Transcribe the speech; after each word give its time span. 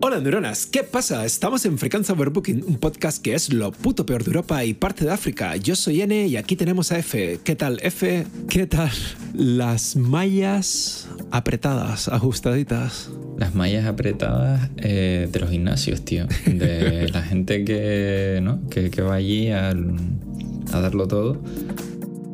Hola 0.00 0.20
neuronas, 0.20 0.66
¿qué 0.66 0.84
pasa? 0.84 1.26
Estamos 1.26 1.66
en 1.66 1.76
Frecuencia 1.76 2.14
Overbooking, 2.14 2.62
un 2.64 2.78
podcast 2.78 3.20
que 3.20 3.34
es 3.34 3.52
lo 3.52 3.72
puto 3.72 4.06
peor 4.06 4.22
de 4.22 4.28
Europa 4.28 4.64
y 4.64 4.72
parte 4.72 5.04
de 5.04 5.10
África. 5.10 5.56
Yo 5.56 5.74
soy 5.74 6.02
N 6.02 6.28
y 6.28 6.36
aquí 6.36 6.54
tenemos 6.54 6.92
a 6.92 6.98
F. 6.98 7.40
¿Qué 7.42 7.56
tal, 7.56 7.80
F? 7.82 8.24
¿Qué 8.48 8.68
tal? 8.68 8.92
Las 9.34 9.96
mallas 9.96 11.08
apretadas, 11.32 12.06
ajustaditas. 12.06 13.10
Las 13.38 13.56
mallas 13.56 13.86
apretadas 13.86 14.70
eh, 14.76 15.28
de 15.32 15.40
los 15.40 15.50
gimnasios, 15.50 16.04
tío. 16.04 16.26
De 16.46 17.08
la 17.12 17.22
gente 17.22 17.64
que, 17.64 18.38
¿no? 18.40 18.68
que, 18.68 18.90
que 18.90 19.02
va 19.02 19.14
allí 19.14 19.50
a, 19.50 19.70
a 19.70 20.80
darlo 20.80 21.08
todo. 21.08 21.42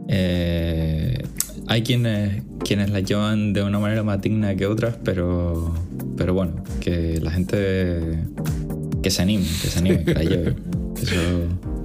Eh, 0.08 1.24
hay 1.66 1.82
quienes, 1.82 2.42
quienes 2.64 2.90
la 2.90 3.00
llevan 3.00 3.52
de 3.52 3.62
una 3.62 3.78
manera 3.78 4.02
más 4.02 4.20
digna 4.20 4.54
que 4.54 4.66
otras, 4.66 4.96
pero, 5.02 5.74
pero 6.16 6.34
bueno, 6.34 6.62
que 6.80 7.20
la 7.20 7.30
gente 7.30 8.18
que 9.02 9.10
se 9.10 9.22
anime, 9.22 9.44
que 9.44 9.68
se 9.68 9.78
anime, 9.78 10.04
que 10.04 10.14
la 10.14 10.22
lleve. 10.22 10.54
Eso, 10.94 11.16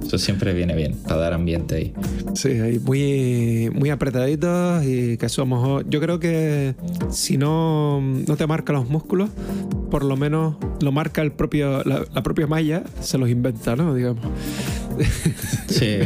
eso 0.06 0.18
siempre 0.18 0.54
viene 0.54 0.74
bien, 0.74 0.94
para 1.06 1.20
dar 1.20 1.32
ambiente 1.34 1.74
ahí. 1.74 1.92
Sí, 2.34 2.48
ahí 2.48 2.78
muy, 2.78 3.70
muy 3.74 3.90
apretaditos 3.90 4.84
y 4.84 5.18
que 5.18 5.28
somos... 5.28 5.84
Yo 5.90 6.00
creo 6.00 6.18
que 6.18 6.74
si 7.10 7.36
no, 7.36 8.00
no 8.00 8.36
te 8.36 8.46
marca 8.46 8.72
los 8.72 8.88
músculos, 8.88 9.28
por 9.90 10.04
lo 10.04 10.16
menos 10.16 10.56
lo 10.80 10.92
marca 10.92 11.20
el 11.22 11.32
propio, 11.32 11.82
la, 11.84 12.04
la 12.14 12.22
propia 12.22 12.46
malla, 12.46 12.82
se 13.00 13.18
los 13.18 13.28
inventa, 13.28 13.76
¿no? 13.76 13.94
Digamos. 13.94 14.24
Sí, 15.68 15.98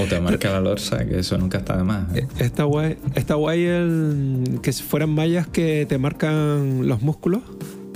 o 0.00 0.04
te 0.06 0.20
marca 0.20 0.50
la 0.50 0.60
lorsa, 0.60 1.04
que 1.06 1.20
eso 1.20 1.38
nunca 1.38 1.58
está 1.58 1.76
de 1.76 1.84
más. 1.84 2.14
¿eh? 2.16 2.26
Está 2.38 2.64
guay, 2.64 2.96
está 3.14 3.34
guay 3.34 3.64
el 3.64 4.58
que 4.62 4.72
fueran 4.72 5.10
mallas 5.10 5.46
que 5.46 5.86
te 5.88 5.98
marcan 5.98 6.86
los 6.88 7.02
músculos. 7.02 7.42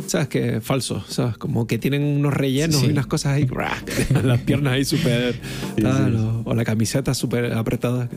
¿Sabes? 0.07 0.29
Que 0.29 0.61
falsos, 0.61 1.05
¿sabes? 1.09 1.37
Como 1.37 1.67
que 1.67 1.79
tienen 1.79 2.03
unos 2.05 2.33
rellenos 2.33 2.77
Sí. 2.77 2.87
y 2.87 2.91
unas 2.91 3.09
cosas 3.09 3.33
ahí. 3.33 3.49
las 4.23 4.41
piernas 4.43 4.75
ahí 4.75 4.85
súper. 4.85 5.35
o 6.45 6.55
la 6.55 6.65
camiseta 6.65 7.13
súper 7.13 7.53
apretada. 7.55 8.09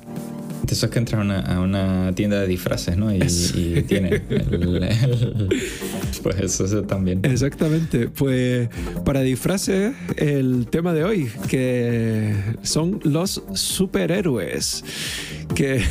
De 0.70 0.75
esos 0.75 0.92
que 0.92 1.00
entran 1.00 1.22
a 1.22 1.23
una, 1.23 1.39
a 1.39 1.59
una 1.62 2.14
tienda 2.14 2.39
de 2.42 2.45
disfraces, 2.45 2.95
¿no? 2.95 3.12
Y, 3.12 3.17
y 3.17 3.81
tiene 3.88 4.22
el- 4.30 4.84
el- 4.84 5.50
pues 6.22 6.36
eso, 6.39 6.66
eso 6.66 6.84
también. 6.84 7.22
Exactamente. 7.23 8.08
Pues 8.09 8.70
para 9.03 9.22
disfraces, 9.22 9.94
el 10.17 10.67
tema 10.70 10.94
de 10.94 11.03
hoy, 11.03 11.31
que 11.48 12.36
son 12.61 13.00
los 13.03 13.42
superhéroes. 13.53 14.84
Que, 15.56 15.81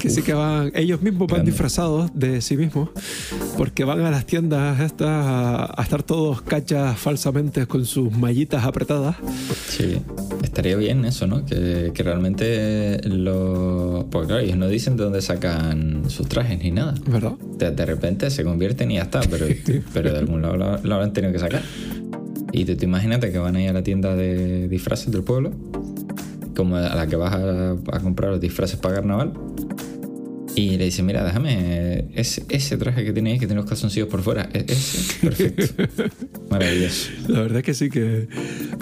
que 0.00 0.10
sí 0.10 0.22
que 0.22 0.34
van, 0.34 0.72
ellos 0.74 1.00
mismos 1.00 1.28
van 1.28 1.44
disfrazados 1.44 2.10
de 2.12 2.40
sí 2.40 2.56
mismos, 2.56 2.88
porque 3.56 3.84
van 3.84 4.00
a 4.00 4.10
las 4.10 4.26
tiendas 4.26 4.80
estas 4.80 5.08
a, 5.08 5.80
a 5.80 5.82
estar 5.82 6.02
todos 6.02 6.42
cachas 6.42 6.98
falsamente 6.98 7.66
con 7.66 7.84
sus 7.86 8.12
mallitas 8.12 8.64
apretadas. 8.64 9.16
Sí, 9.68 9.98
estaría 10.42 10.76
bien 10.76 11.04
eso, 11.04 11.26
¿no? 11.26 11.44
Que, 11.44 11.92
que 11.94 12.02
realmente 12.02 13.00
lo... 13.08 14.06
Porque 14.10 14.28
claro, 14.28 14.42
ellos 14.42 14.56
no 14.58 14.68
dicen 14.68 14.96
de 14.96 15.04
dónde 15.04 15.22
sacan 15.22 16.08
sus 16.08 16.28
trajes 16.28 16.58
ni 16.58 16.70
nada. 16.70 16.94
¿Verdad? 17.06 17.32
De, 17.58 17.70
de 17.70 17.86
repente 17.86 18.30
se 18.30 18.44
convierten 18.44 18.90
y 18.90 18.96
ya 18.96 19.02
está, 19.02 19.20
pero, 19.30 19.46
pero 19.92 20.12
de 20.12 20.18
algún 20.18 20.42
lado 20.42 20.56
lo, 20.56 20.78
lo 20.78 20.94
habrán 20.94 21.12
tenido 21.12 21.32
que 21.32 21.38
sacar. 21.38 21.62
Y 22.52 22.64
tú, 22.64 22.76
tú 22.76 22.84
imagínate 22.84 23.32
que 23.32 23.38
van 23.38 23.56
a 23.56 23.62
ir 23.62 23.70
a 23.70 23.72
la 23.72 23.82
tienda 23.82 24.14
de 24.16 24.68
disfraces 24.68 25.10
del 25.12 25.22
pueblo, 25.22 25.52
como 26.54 26.76
a 26.76 26.94
la 26.94 27.06
que 27.06 27.16
vas 27.16 27.34
a, 27.34 27.72
a 27.72 28.00
comprar 28.00 28.30
los 28.30 28.40
disfraces 28.40 28.78
para 28.78 28.96
carnaval, 28.96 29.32
y 30.56 30.76
le 30.78 30.86
dicen, 30.86 31.04
mira, 31.06 31.22
déjame 31.22 32.06
ese, 32.14 32.44
ese 32.48 32.76
traje 32.78 33.04
que 33.04 33.12
tenéis, 33.12 33.38
que 33.38 33.46
tiene 33.46 33.60
los 33.60 33.68
calzoncillos 33.68 34.08
por 34.08 34.22
fuera, 34.22 34.48
e- 34.54 34.64
ese, 34.66 35.20
perfecto. 35.20 35.84
Maravilloso. 36.50 37.10
La 37.28 37.40
verdad 37.42 37.62
que 37.62 37.74
sí 37.74 37.90
que 37.90 38.26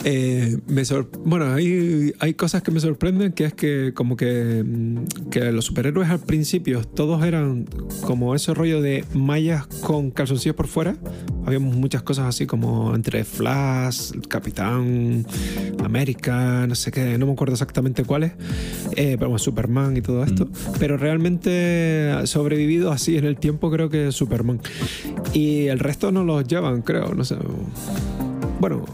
eh, 0.05 0.57
me 0.69 0.85
sor- 0.85 1.11
bueno 1.25 1.53
hay, 1.53 2.13
hay 2.21 2.35
cosas 2.35 2.63
que 2.63 2.71
me 2.71 2.79
sorprenden 2.79 3.33
que 3.33 3.45
es 3.47 3.55
que 3.55 3.93
como 3.93 4.17
que, 4.17 4.63
mm, 4.65 5.29
que 5.31 5.51
los 5.51 5.65
superhéroes 5.65 6.09
al 6.11 6.21
principio 6.21 6.85
todos 6.85 7.25
eran 7.25 7.65
como 8.03 8.35
ese 8.37 8.55
rollo 8.55 8.81
de 8.81 9.05
mallas 9.13 9.67
con 9.67 10.11
calzoncillos 10.13 10.55
por 10.57 10.69
fuera 10.69 10.97
había 11.45 11.59
muchas 11.59 12.03
cosas 12.03 12.27
así 12.27 12.47
como 12.47 12.95
entre 12.95 13.25
Flash 13.25 14.13
Capitán 14.29 15.27
América 15.83 16.67
no 16.69 16.75
sé 16.75 16.93
qué 16.93 17.19
no 17.19 17.27
me 17.27 17.33
acuerdo 17.33 17.55
exactamente 17.55 18.05
cuáles 18.05 18.33
eh, 18.97 19.17
pero 19.19 19.31
bueno, 19.31 19.39
Superman 19.39 19.97
y 19.97 20.03
todo 20.03 20.23
esto 20.23 20.49
pero 20.79 20.97
realmente 20.97 21.64
sobrevivido 22.25 22.93
así 22.93 23.17
en 23.17 23.25
el 23.25 23.37
tiempo 23.37 23.71
creo 23.71 23.89
que 23.91 24.13
Superman 24.13 24.61
y 25.33 25.67
el 25.67 25.79
resto 25.79 26.13
no 26.13 26.25
los 26.25 26.47
llevan 26.47 26.83
creo 26.83 27.15
no 27.15 27.25
sé 27.25 27.37
bueno, 28.61 28.85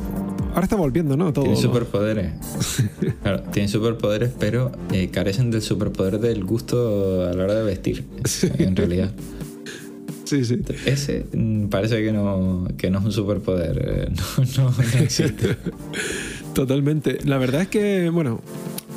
ahora 0.52 0.64
está 0.64 0.74
volviendo, 0.74 1.16
¿no? 1.16 1.32
Todo. 1.32 1.44
Tienen 1.44 1.62
superpoderes. 1.62 2.32
Claro, 3.22 3.42
tienen 3.52 3.68
superpoderes, 3.68 4.32
pero 4.38 4.72
eh, 4.92 5.08
carecen 5.10 5.50
del 5.50 5.62
superpoder 5.62 6.18
del 6.18 6.44
gusto 6.44 7.28
a 7.28 7.32
la 7.34 7.44
hora 7.44 7.54
de 7.54 7.62
vestir. 7.62 8.04
En 8.58 8.74
realidad. 8.74 9.12
Sí, 10.24 10.44
sí. 10.44 10.60
Ese 10.86 11.26
mm, 11.32 11.66
parece 11.66 12.02
que 12.02 12.12
no, 12.12 12.66
que 12.78 12.90
no 12.90 12.98
es 12.98 13.04
un 13.04 13.12
superpoder. 13.12 14.08
eh, 14.08 14.12
No, 14.56 14.64
no, 14.64 14.70
no 14.70 14.98
existe. 15.00 15.56
Totalmente. 16.54 17.18
La 17.24 17.38
verdad 17.38 17.62
es 17.62 17.68
que, 17.68 18.10
bueno, 18.10 18.40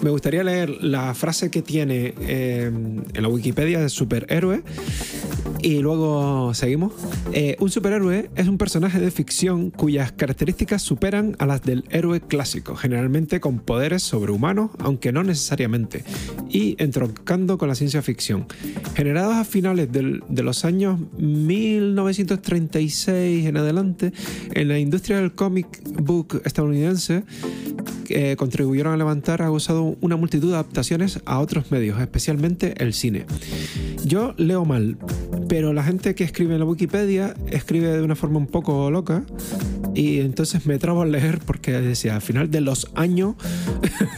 me 0.01 0.09
gustaría 0.09 0.43
leer 0.43 0.69
la 0.83 1.13
frase 1.13 1.49
que 1.49 1.61
tiene 1.61 2.13
eh, 2.21 2.65
en 2.65 3.21
la 3.21 3.27
Wikipedia 3.27 3.79
de 3.79 3.89
superhéroe 3.89 4.63
y 5.63 5.79
luego 5.79 6.53
seguimos. 6.53 6.93
Eh, 7.31 7.55
un 7.59 7.71
superhéroe 7.71 8.29
es 8.35 8.47
un 8.47 8.57
personaje 8.59 8.99
de 8.99 9.09
ficción 9.09 9.71
cuyas 9.71 10.11
características 10.11 10.81
superan 10.83 11.35
a 11.39 11.45
las 11.45 11.61
del 11.63 11.85
héroe 11.89 12.19
clásico, 12.21 12.75
generalmente 12.75 13.39
con 13.39 13.59
poderes 13.59 14.03
sobrehumanos, 14.03 14.71
aunque 14.79 15.11
no 15.11 15.23
necesariamente, 15.23 16.03
y 16.49 16.75
entroncando 16.79 17.57
con 17.57 17.69
la 17.69 17.75
ciencia 17.75 18.01
ficción. 18.01 18.45
Generados 18.95 19.35
a 19.35 19.45
finales 19.45 19.91
del- 19.91 20.21
de 20.29 20.43
los 20.43 20.65
años 20.65 20.99
1936 21.17 23.45
en 23.45 23.57
adelante, 23.57 24.11
en 24.53 24.67
la 24.67 24.79
industria 24.79 25.17
del 25.17 25.33
comic 25.33 25.67
book 26.03 26.41
estadounidense, 26.45 27.23
que 28.05 28.35
contribuyeron 28.35 28.93
a 28.93 28.97
levantar 28.97 29.41
ha 29.41 29.49
usado 29.49 29.95
una 30.01 30.17
multitud 30.17 30.49
de 30.49 30.55
adaptaciones 30.55 31.21
a 31.25 31.39
otros 31.39 31.71
medios, 31.71 31.99
especialmente 32.01 32.73
el 32.83 32.93
cine. 32.93 33.25
Yo 34.05 34.33
leo 34.37 34.65
mal, 34.65 34.97
pero 35.53 35.71
la 35.71 35.83
gente 35.83 36.15
que 36.15 36.23
escribe 36.23 36.53
en 36.53 36.61
la 36.61 36.65
Wikipedia 36.65 37.35
escribe 37.51 37.89
de 37.89 38.01
una 38.01 38.15
forma 38.15 38.39
un 38.39 38.47
poco 38.47 38.89
loca 38.89 39.23
y 39.93 40.19
entonces 40.19 40.65
me 40.65 40.79
trabo 40.79 41.03
al 41.03 41.11
leer 41.11 41.41
porque 41.45 41.73
decía 41.73 42.15
al 42.15 42.23
final 42.23 42.49
de 42.49 42.59
los 42.59 42.89
años 42.95 43.35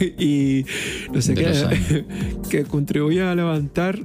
y 0.18 0.64
no 1.12 1.20
sé 1.20 1.34
De 1.34 1.44
qué, 1.44 2.04
que 2.48 2.64
contribuye 2.64 3.22
a 3.22 3.34
levantar 3.34 3.98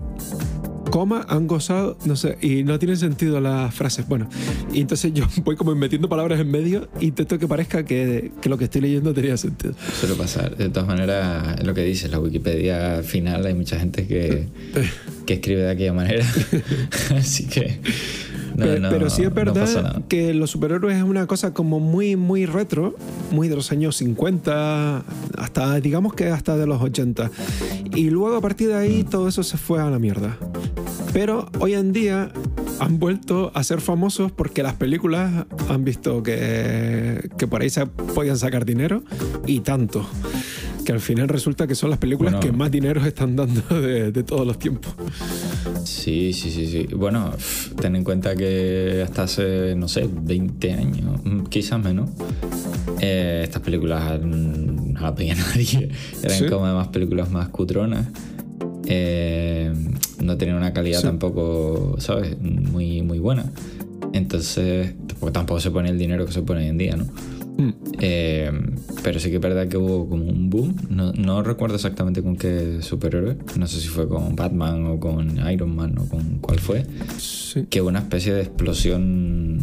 coma, 0.91 1.25
han 1.29 1.47
gozado, 1.47 1.97
no 2.05 2.15
sé, 2.15 2.37
y 2.41 2.63
no 2.63 2.77
tienen 2.77 2.97
sentido 2.97 3.39
las 3.39 3.73
frases. 3.73 4.07
Bueno, 4.07 4.29
y 4.71 4.81
entonces 4.81 5.13
yo 5.13 5.25
voy 5.43 5.55
como 5.55 5.73
metiendo 5.73 6.07
palabras 6.09 6.39
en 6.39 6.51
medio 6.51 6.89
y 6.99 7.07
intento 7.07 7.39
que 7.39 7.47
parezca 7.47 7.83
que, 7.83 8.31
que 8.41 8.49
lo 8.49 8.57
que 8.57 8.65
estoy 8.65 8.81
leyendo 8.81 9.13
tenía 9.13 9.37
sentido. 9.37 9.73
Suele 9.99 10.15
pasar. 10.15 10.55
De 10.55 10.69
todas 10.69 10.87
maneras, 10.87 11.59
es 11.59 11.65
lo 11.65 11.73
que 11.73 11.83
dices, 11.83 12.11
la 12.11 12.19
Wikipedia 12.19 13.01
final 13.03 13.45
hay 13.45 13.53
mucha 13.53 13.79
gente 13.79 14.05
que, 14.05 14.47
que 15.25 15.33
escribe 15.33 15.61
de 15.61 15.71
aquella 15.71 15.93
manera. 15.93 16.25
Así 17.15 17.47
que. 17.47 17.79
No, 18.65 18.71
Pe- 18.73 18.79
no, 18.79 18.89
pero 18.89 19.09
sí 19.09 19.23
es 19.23 19.29
no 19.29 19.35
verdad 19.35 19.67
nada. 19.83 20.01
que 20.07 20.33
los 20.33 20.49
superhéroes 20.51 20.97
es 20.97 21.03
una 21.03 21.27
cosa 21.27 21.53
como 21.53 21.79
muy, 21.79 22.15
muy 22.15 22.45
retro, 22.45 22.95
muy 23.31 23.47
de 23.47 23.55
los 23.55 23.71
años 23.71 23.95
50, 23.97 25.03
hasta, 25.37 25.79
digamos 25.79 26.13
que 26.13 26.27
hasta 26.27 26.55
de 26.57 26.67
los 26.67 26.81
80. 26.81 27.29
Y 27.95 28.09
luego 28.09 28.35
a 28.37 28.41
partir 28.41 28.69
de 28.69 28.75
ahí 28.75 29.03
todo 29.03 29.27
eso 29.27 29.43
se 29.43 29.57
fue 29.57 29.81
a 29.81 29.89
la 29.89 29.99
mierda. 29.99 30.37
Pero 31.13 31.49
hoy 31.59 31.73
en 31.73 31.91
día 31.91 32.31
han 32.79 32.97
vuelto 32.97 33.51
a 33.53 33.63
ser 33.63 33.81
famosos 33.81 34.31
porque 34.31 34.63
las 34.63 34.73
películas 34.75 35.45
han 35.69 35.83
visto 35.83 36.23
que, 36.23 37.29
que 37.37 37.47
por 37.47 37.61
ahí 37.61 37.69
se 37.69 37.85
podían 37.85 38.37
sacar 38.37 38.65
dinero 38.65 39.03
y 39.45 39.59
tanto. 39.59 40.07
Que 40.85 40.93
al 40.93 40.99
final 40.99 41.27
resulta 41.27 41.67
que 41.67 41.75
son 41.75 41.89
las 41.91 41.99
películas 41.99 42.33
Bueno. 42.33 42.47
que 42.47 42.57
más 42.57 42.71
dinero 42.71 43.05
están 43.05 43.35
dando 43.35 43.61
de, 43.81 44.11
de 44.11 44.23
todos 44.23 44.47
los 44.47 44.57
tiempos. 44.57 44.93
Sí, 45.83 46.33
sí, 46.33 46.49
sí, 46.51 46.67
sí. 46.67 46.87
Bueno, 46.95 47.31
ten 47.79 47.95
en 47.95 48.03
cuenta 48.03 48.35
que 48.35 49.01
hasta 49.03 49.23
hace, 49.23 49.75
no 49.75 49.87
sé, 49.87 50.07
20 50.11 50.73
años, 50.73 51.19
mm, 51.23 51.43
quizás 51.43 51.81
menos, 51.83 52.09
eh, 52.99 53.41
estas 53.43 53.61
películas 53.61 54.19
no 54.21 54.99
las 54.99 55.15
veía 55.15 55.35
nadie. 55.55 55.89
Eran 56.23 56.37
Sí. 56.37 56.45
como 56.47 56.65
además 56.65 56.87
películas 56.89 57.29
más 57.31 57.49
cutronas. 57.49 58.07
Eh, 58.87 59.73
no 60.21 60.37
tenían 60.37 60.57
una 60.57 60.73
calidad 60.73 60.99
Sí. 60.99 61.05
tampoco, 61.07 61.95
¿sabes? 61.99 62.37
Muy, 62.41 63.01
muy 63.01 63.19
buena. 63.19 63.45
Entonces, 64.13 64.93
tampoco, 65.07 65.31
tampoco 65.31 65.59
se 65.59 65.71
pone 65.71 65.89
el 65.89 65.97
dinero 65.97 66.25
que 66.25 66.31
se 66.33 66.41
pone 66.41 66.61
hoy 66.61 66.67
en 66.67 66.77
día, 66.77 66.95
¿no? 66.97 67.05
Mm. 67.61 67.73
Eh, 67.99 68.51
pero 69.03 69.19
sí 69.19 69.29
que 69.29 69.35
es 69.35 69.41
verdad 69.41 69.67
que 69.67 69.77
hubo 69.77 70.07
como 70.07 70.25
un 70.25 70.49
boom. 70.49 70.75
No, 70.89 71.11
no 71.13 71.43
recuerdo 71.43 71.75
exactamente 71.75 72.21
con 72.21 72.35
qué 72.35 72.81
superhéroe. 72.81 73.37
No 73.57 73.67
sé 73.67 73.79
si 73.79 73.87
fue 73.87 74.07
con 74.07 74.35
Batman 74.35 74.85
o 74.87 74.99
con 74.99 75.37
Iron 75.51 75.75
Man 75.75 75.97
o 75.97 76.07
con 76.07 76.39
cuál 76.39 76.59
fue. 76.59 76.85
Sí. 77.17 77.65
Que 77.69 77.81
hubo 77.81 77.89
una 77.89 77.99
especie 77.99 78.33
de 78.33 78.41
explosión 78.41 79.59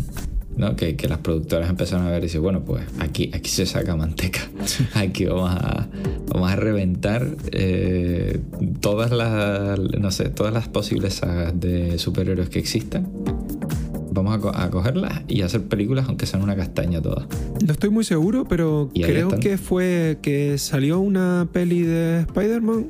¿no? 0.58 0.76
que, 0.76 0.96
que 0.96 1.08
las 1.08 1.18
productoras 1.18 1.70
empezaron 1.70 2.06
a 2.06 2.10
ver 2.10 2.20
y 2.20 2.26
dicen, 2.26 2.42
bueno, 2.42 2.64
pues 2.64 2.84
aquí, 2.98 3.30
aquí 3.32 3.48
se 3.48 3.64
saca 3.64 3.96
manteca. 3.96 4.40
Aquí 4.94 5.24
vamos 5.24 5.50
a, 5.50 5.88
vamos 6.28 6.50
a 6.50 6.56
reventar 6.56 7.36
eh, 7.52 8.40
todas 8.80 9.12
las, 9.12 9.78
no 9.78 10.10
sé, 10.10 10.28
todas 10.28 10.52
las 10.52 10.68
posibles 10.68 11.14
sagas 11.14 11.58
de 11.58 11.98
superhéroes 11.98 12.48
que 12.48 12.58
existan. 12.58 13.08
Vamos 14.22 14.34
a, 14.34 14.40
co- 14.40 14.54
a 14.54 14.70
cogerlas 14.70 15.22
y 15.28 15.42
hacer 15.42 15.62
películas 15.64 16.06
aunque 16.08 16.26
sean 16.26 16.42
una 16.42 16.56
castaña 16.56 17.00
todas. 17.00 17.26
No 17.64 17.72
estoy 17.72 17.90
muy 17.90 18.04
seguro, 18.04 18.44
pero 18.48 18.90
creo 18.94 19.28
están. 19.28 19.40
que 19.40 19.58
fue 19.58 20.18
que 20.22 20.58
salió 20.58 21.00
una 21.00 21.48
peli 21.52 21.82
de 21.82 22.20
Spider-Man 22.20 22.86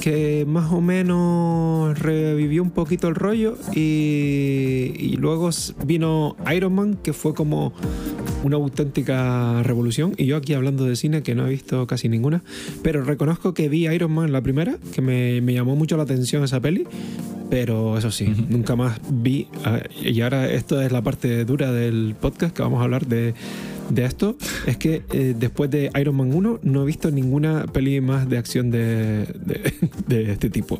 que 0.00 0.46
más 0.48 0.72
o 0.72 0.80
menos 0.80 1.98
revivió 1.98 2.62
un 2.62 2.70
poquito 2.70 3.08
el 3.08 3.14
rollo 3.14 3.58
y, 3.74 4.92
y 4.98 5.16
luego 5.18 5.50
vino 5.84 6.36
Iron 6.54 6.74
Man 6.74 6.98
que 7.02 7.12
fue 7.12 7.34
como 7.34 7.72
una 8.42 8.56
auténtica 8.56 9.62
revolución 9.62 10.14
y 10.16 10.24
yo 10.26 10.36
aquí 10.36 10.54
hablando 10.54 10.84
de 10.86 10.96
cine 10.96 11.22
que 11.22 11.34
no 11.34 11.46
he 11.46 11.50
visto 11.50 11.86
casi 11.86 12.08
ninguna 12.08 12.42
pero 12.82 13.04
reconozco 13.04 13.52
que 13.52 13.68
vi 13.68 13.86
Iron 13.88 14.12
Man 14.12 14.32
la 14.32 14.40
primera 14.40 14.78
que 14.94 15.02
me, 15.02 15.40
me 15.42 15.52
llamó 15.52 15.76
mucho 15.76 15.96
la 15.98 16.04
atención 16.04 16.42
esa 16.44 16.60
peli 16.60 16.86
pero 17.50 17.98
eso 17.98 18.10
sí, 18.10 18.32
nunca 18.48 18.76
más 18.76 19.00
vi. 19.10 19.48
ah, 19.64 19.80
Y 20.02 20.20
ahora 20.20 20.48
esto 20.50 20.80
es 20.80 20.92
la 20.92 21.02
parte 21.02 21.44
dura 21.44 21.72
del 21.72 22.14
podcast 22.20 22.54
que 22.54 22.62
vamos 22.62 22.80
a 22.80 22.84
hablar 22.84 23.06
de, 23.06 23.34
de 23.90 24.04
esto. 24.04 24.36
Es 24.66 24.76
que 24.76 25.02
eh, 25.12 25.34
después 25.38 25.68
de 25.70 25.90
Iron 26.00 26.14
Man 26.16 26.32
1 26.32 26.60
no 26.62 26.82
he 26.82 26.86
visto 26.86 27.10
ninguna 27.10 27.66
peli 27.66 28.00
más 28.00 28.28
de 28.28 28.38
acción 28.38 28.70
de, 28.70 29.26
de- 29.44 29.74
de 30.06 30.32
este 30.32 30.48
tipo. 30.50 30.78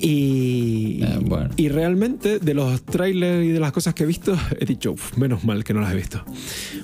Y, 0.00 1.02
Eh, 1.02 1.18
bueno. 1.22 1.50
y 1.56 1.68
realmente 1.68 2.38
de 2.38 2.54
los 2.54 2.82
trailers 2.82 3.44
y 3.44 3.48
de 3.48 3.60
las 3.60 3.72
cosas 3.72 3.94
que 3.94 4.04
he 4.04 4.06
visto, 4.06 4.36
he 4.60 4.64
dicho, 4.64 4.92
"Uf, 4.92 5.16
menos 5.18 5.44
mal 5.44 5.64
que 5.64 5.74
no 5.74 5.80
las 5.80 5.92
he 5.92 5.96
visto. 5.96 6.22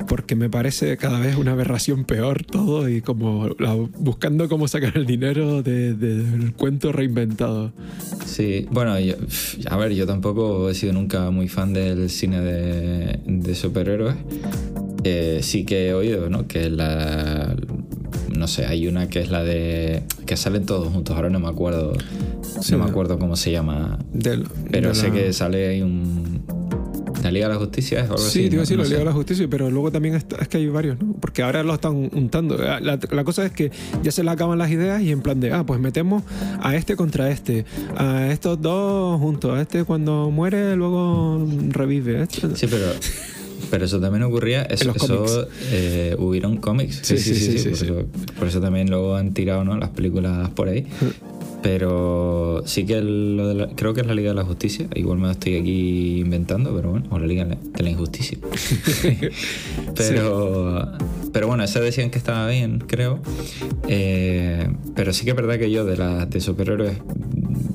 Porque 0.08 0.34
me 0.34 0.50
parece 0.50 0.96
cada 0.96 1.20
vez 1.20 1.36
una 1.36 1.52
aberración 1.52 2.04
peor 2.04 2.44
todo 2.44 2.88
y 2.88 3.00
como 3.02 3.48
la- 3.58 3.74
buscando 3.74 4.48
cómo 4.48 4.66
sacar 4.68 4.96
el 4.96 5.06
dinero 5.06 5.62
de- 5.62 5.94
de- 5.94 6.22
del 6.24 6.52
cuento 6.54 6.92
reinventado. 6.92 7.72
Sí, 8.26 8.66
bueno, 8.70 8.98
yo- 8.98 9.14
a 9.70 9.76
ver, 9.76 9.92
yo 9.94 10.06
tampoco 10.06 10.68
he 10.68 10.74
sido 10.74 10.92
nunca 10.92 11.30
muy 11.30 11.48
fan 11.48 11.72
del 11.72 12.10
cine 12.10 12.40
de, 12.40 13.20
de 13.26 13.54
superhéroes. 13.54 14.16
Eh, 15.04 15.40
sí 15.42 15.64
que 15.64 15.88
he 15.88 15.94
oído, 15.94 16.30
¿no? 16.30 16.46
Que 16.48 16.70
la. 16.70 17.54
No 18.36 18.46
sé, 18.48 18.66
hay 18.66 18.86
una 18.88 19.08
que 19.08 19.20
es 19.20 19.30
la 19.30 19.42
de. 19.42 20.02
que 20.26 20.36
salen 20.36 20.66
todos 20.66 20.92
juntos, 20.92 21.14
ahora 21.16 21.30
no 21.30 21.40
me 21.40 21.48
acuerdo. 21.48 21.92
Sí. 22.60 22.72
no 22.72 22.78
me 22.78 22.84
acuerdo 22.90 23.18
cómo 23.18 23.36
se 23.36 23.50
llama. 23.52 23.98
Del- 24.12 24.46
Pero 24.70 24.88
de 24.90 24.94
sé 24.94 25.08
la- 25.08 25.14
que 25.14 25.32
sale 25.32 25.68
ahí 25.68 25.82
un. 25.82 26.42
La 27.22 27.30
Liga 27.30 27.48
de 27.48 27.54
la 27.54 27.58
Justicia 27.58 28.00
es 28.00 28.04
algo 28.04 28.18
Sí, 28.18 28.26
así. 28.26 28.38
te 28.40 28.44
iba 28.46 28.52
a 28.52 28.56
¿no? 28.56 28.60
decir 28.62 28.76
No 28.76 28.82
la 28.82 28.88
Liga 28.90 28.98
de 28.98 29.04
la 29.06 29.12
Justicia, 29.12 29.46
pero 29.48 29.70
luego 29.70 29.90
también 29.90 30.14
está- 30.14 30.36
es 30.36 30.48
que 30.48 30.58
hay 30.58 30.68
varios, 30.68 31.00
¿no? 31.00 31.14
Porque 31.20 31.42
ahora 31.42 31.62
lo 31.62 31.72
están 31.72 32.10
untando. 32.12 32.58
La, 32.58 32.80
la 32.80 33.24
cosa 33.24 33.46
es 33.46 33.52
que 33.52 33.70
ya 34.02 34.10
se 34.12 34.22
le 34.22 34.30
acaban 34.30 34.58
las 34.58 34.70
ideas 34.70 35.00
y 35.00 35.10
en 35.10 35.22
plan 35.22 35.40
de, 35.40 35.50
ah, 35.50 35.64
pues 35.64 35.80
metemos 35.80 36.22
a 36.60 36.76
este 36.76 36.96
contra 36.96 37.30
este, 37.30 37.64
a 37.96 38.30
estos 38.30 38.60
dos 38.60 39.18
juntos, 39.20 39.56
a 39.56 39.62
este 39.62 39.84
cuando 39.84 40.30
muere 40.30 40.76
luego 40.76 41.46
revive. 41.70 42.22
este- 42.24 42.54
Sí, 42.56 42.66
pero. 42.68 42.84
Pero 43.70 43.84
eso 43.84 44.00
también 44.00 44.22
ocurría. 44.24 44.62
Eso, 44.62 44.92
eso, 44.94 45.46
eh, 45.72 46.16
hubieron 46.18 46.56
cómics. 46.58 47.00
Sí, 47.02 47.18
sí, 47.18 47.34
sí, 47.34 47.58
sí, 47.58 47.68
por, 47.68 47.76
sí. 47.78 47.84
Eso, 47.84 47.94
por 48.38 48.48
eso 48.48 48.60
también 48.60 48.90
luego 48.90 49.16
han 49.16 49.32
tirado 49.34 49.64
¿no? 49.64 49.76
las 49.76 49.90
películas 49.90 50.50
por 50.50 50.68
ahí. 50.68 50.86
Pero 51.62 52.62
sí 52.66 52.84
que 52.84 53.00
lo 53.00 53.48
de 53.48 53.54
la- 53.54 53.68
creo 53.68 53.94
que 53.94 54.02
es 54.02 54.06
la 54.06 54.14
Liga 54.14 54.28
de 54.30 54.34
la 54.34 54.44
Justicia. 54.44 54.86
Igual 54.94 55.16
me 55.18 55.24
lo 55.28 55.30
estoy 55.32 55.56
aquí 55.56 56.18
inventando, 56.20 56.74
pero 56.76 56.90
bueno, 56.90 57.06
o 57.10 57.18
la 57.18 57.26
Liga 57.26 57.46
de 57.46 57.82
la 57.82 57.88
Injusticia. 57.90 58.36
pero, 59.96 60.92
pero 61.32 61.46
bueno, 61.46 61.64
esa 61.64 61.80
decían 61.80 62.10
que 62.10 62.18
estaba 62.18 62.46
bien, 62.48 62.80
creo. 62.86 63.18
Eh, 63.88 64.68
pero 64.94 65.12
sí 65.14 65.24
que 65.24 65.30
es 65.30 65.36
verdad 65.36 65.58
que 65.58 65.70
yo 65.70 65.84
de 65.86 65.96
las 65.96 66.28
de 66.28 66.40
superhéroes, 66.40 66.98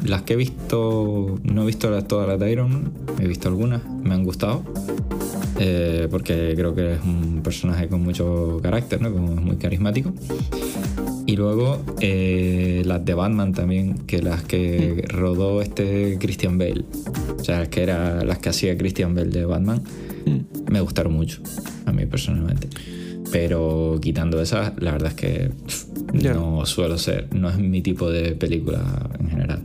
las 0.05 0.21
que 0.21 0.33
he 0.33 0.37
visto, 0.37 1.39
no 1.43 1.63
he 1.63 1.65
visto 1.65 2.03
todas 2.03 2.27
las 2.27 2.39
de 2.39 2.51
Iron 2.51 2.71
Man, 2.71 2.91
he 3.19 3.27
visto 3.27 3.47
algunas, 3.47 3.81
me 4.03 4.13
han 4.13 4.23
gustado. 4.23 4.63
Eh, 5.59 6.07
porque 6.09 6.53
creo 6.55 6.73
que 6.73 6.93
es 6.93 7.01
un 7.03 7.41
personaje 7.43 7.87
con 7.87 8.01
mucho 8.01 8.59
carácter, 8.63 9.01
¿no? 9.01 9.11
Como 9.11 9.33
es 9.33 9.41
muy 9.41 9.57
carismático. 9.57 10.13
Y 11.25 11.35
luego 11.35 11.83
eh, 11.99 12.81
las 12.85 13.03
de 13.05 13.13
Batman 13.13 13.53
también, 13.53 13.99
que 14.07 14.21
las 14.21 14.43
que 14.43 15.03
rodó 15.09 15.61
este 15.61 16.17
Christian 16.19 16.57
Bale. 16.57 16.85
O 17.39 17.43
sea, 17.43 17.69
que 17.69 17.83
era 17.83 18.23
las 18.23 18.39
que 18.39 18.49
hacía 18.49 18.77
Christian 18.77 19.13
Bale 19.13 19.29
de 19.29 19.45
Batman, 19.45 19.81
Mm. 20.25 20.71
me 20.71 20.81
gustaron 20.81 21.13
mucho, 21.13 21.41
a 21.85 21.91
mí 21.91 22.05
personalmente. 22.05 22.67
Pero 23.31 23.99
quitando 24.01 24.41
esas, 24.41 24.73
la 24.81 24.91
verdad 24.91 25.09
es 25.09 25.13
que 25.15 25.51
pff, 25.65 25.85
no 26.13 26.65
suelo 26.65 26.97
ser, 26.97 27.33
no 27.33 27.49
es 27.49 27.57
mi 27.57 27.81
tipo 27.81 28.09
de 28.09 28.31
película 28.35 29.09
en 29.19 29.29
general. 29.29 29.63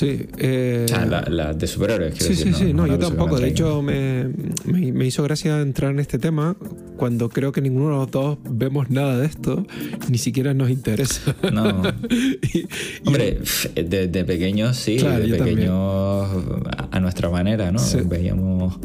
Sí. 0.00 0.26
eh, 0.38 0.86
O 0.86 0.88
sea, 0.88 1.04
la- 1.06 1.52
de 1.52 1.66
superhéroes, 1.66 2.14
quiero 2.14 2.34
Sí, 2.34 2.38
decir. 2.44 2.54
sí, 2.54 2.64
sí, 2.68 2.72
no, 2.72 2.86
yo 2.86 2.98
tampoco. 2.98 3.38
De 3.38 3.48
hecho, 3.48 3.82
me, 3.82 4.28
me- 4.64 4.92
me 4.92 5.04
hizo 5.06 5.22
gracia 5.22 5.60
entrar 5.60 5.90
en 5.90 6.00
este 6.00 6.18
tema 6.18 6.56
cuando 6.96 7.28
creo 7.28 7.52
que 7.52 7.60
ninguno 7.60 7.90
de 7.90 7.96
los 7.96 8.10
dos 8.10 8.38
vemos 8.48 8.88
nada 8.90 9.18
de 9.18 9.26
esto, 9.26 9.66
ni 10.08 10.16
siquiera 10.18 10.54
nos 10.54 10.70
interesa. 10.70 11.36
No. 11.52 11.82
Y- 12.10 12.66
Hombre, 13.06 13.40
de, 13.74 14.08
de 14.08 14.24
pequeños 14.24 14.76
sí, 14.76 14.96
Claro, 14.96 15.22
de 15.26 15.36
pequeños 15.38 15.70
a, 15.74 16.88
a 16.90 17.00
nuestra 17.00 17.28
manera, 17.30 17.70
¿no? 17.70 17.78
Sí. 17.78 17.98
Veíamos 18.04 18.78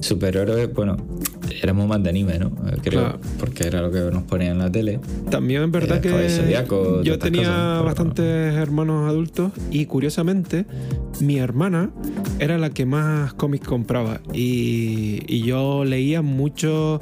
superhéroes, 0.00 0.72
bueno, 0.74 0.96
éramos 1.62 1.88
más 1.88 2.02
de 2.02 2.10
anime, 2.10 2.38
¿no? 2.38 2.50
Creo, 2.82 3.00
Claro. 3.02 3.20
porque 3.38 3.66
era 3.66 3.80
lo 3.82 3.90
que 3.90 4.00
nos 4.12 4.22
ponían 4.24 4.52
en 4.52 4.58
la 4.58 4.70
tele. 4.70 5.00
También 5.30 5.62
es 5.64 5.70
verdad 5.70 5.98
Eh, 5.98 6.00
que 6.00 6.08
yo 7.04 7.18
tenía 7.18 7.42
cosas, 7.44 7.72
pero- 7.72 7.84
bastantes 7.84 8.54
hermanos 8.56 9.08
adultos 9.08 9.52
y 9.70 9.86
curiosamente 9.86 10.64
mi 11.20 11.38
hermana 11.38 11.90
era 12.38 12.58
la 12.58 12.70
que 12.70 12.86
más 12.86 13.32
cómics 13.34 13.66
compraba 13.66 14.20
y, 14.32 15.22
y 15.26 15.42
yo 15.42 15.84
leía 15.84 16.22
mucho 16.22 17.00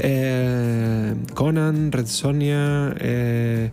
eh, 0.00 1.14
Conan, 1.34 1.92
Red 1.92 2.06
Sonia, 2.06 2.94
eh, 3.00 3.70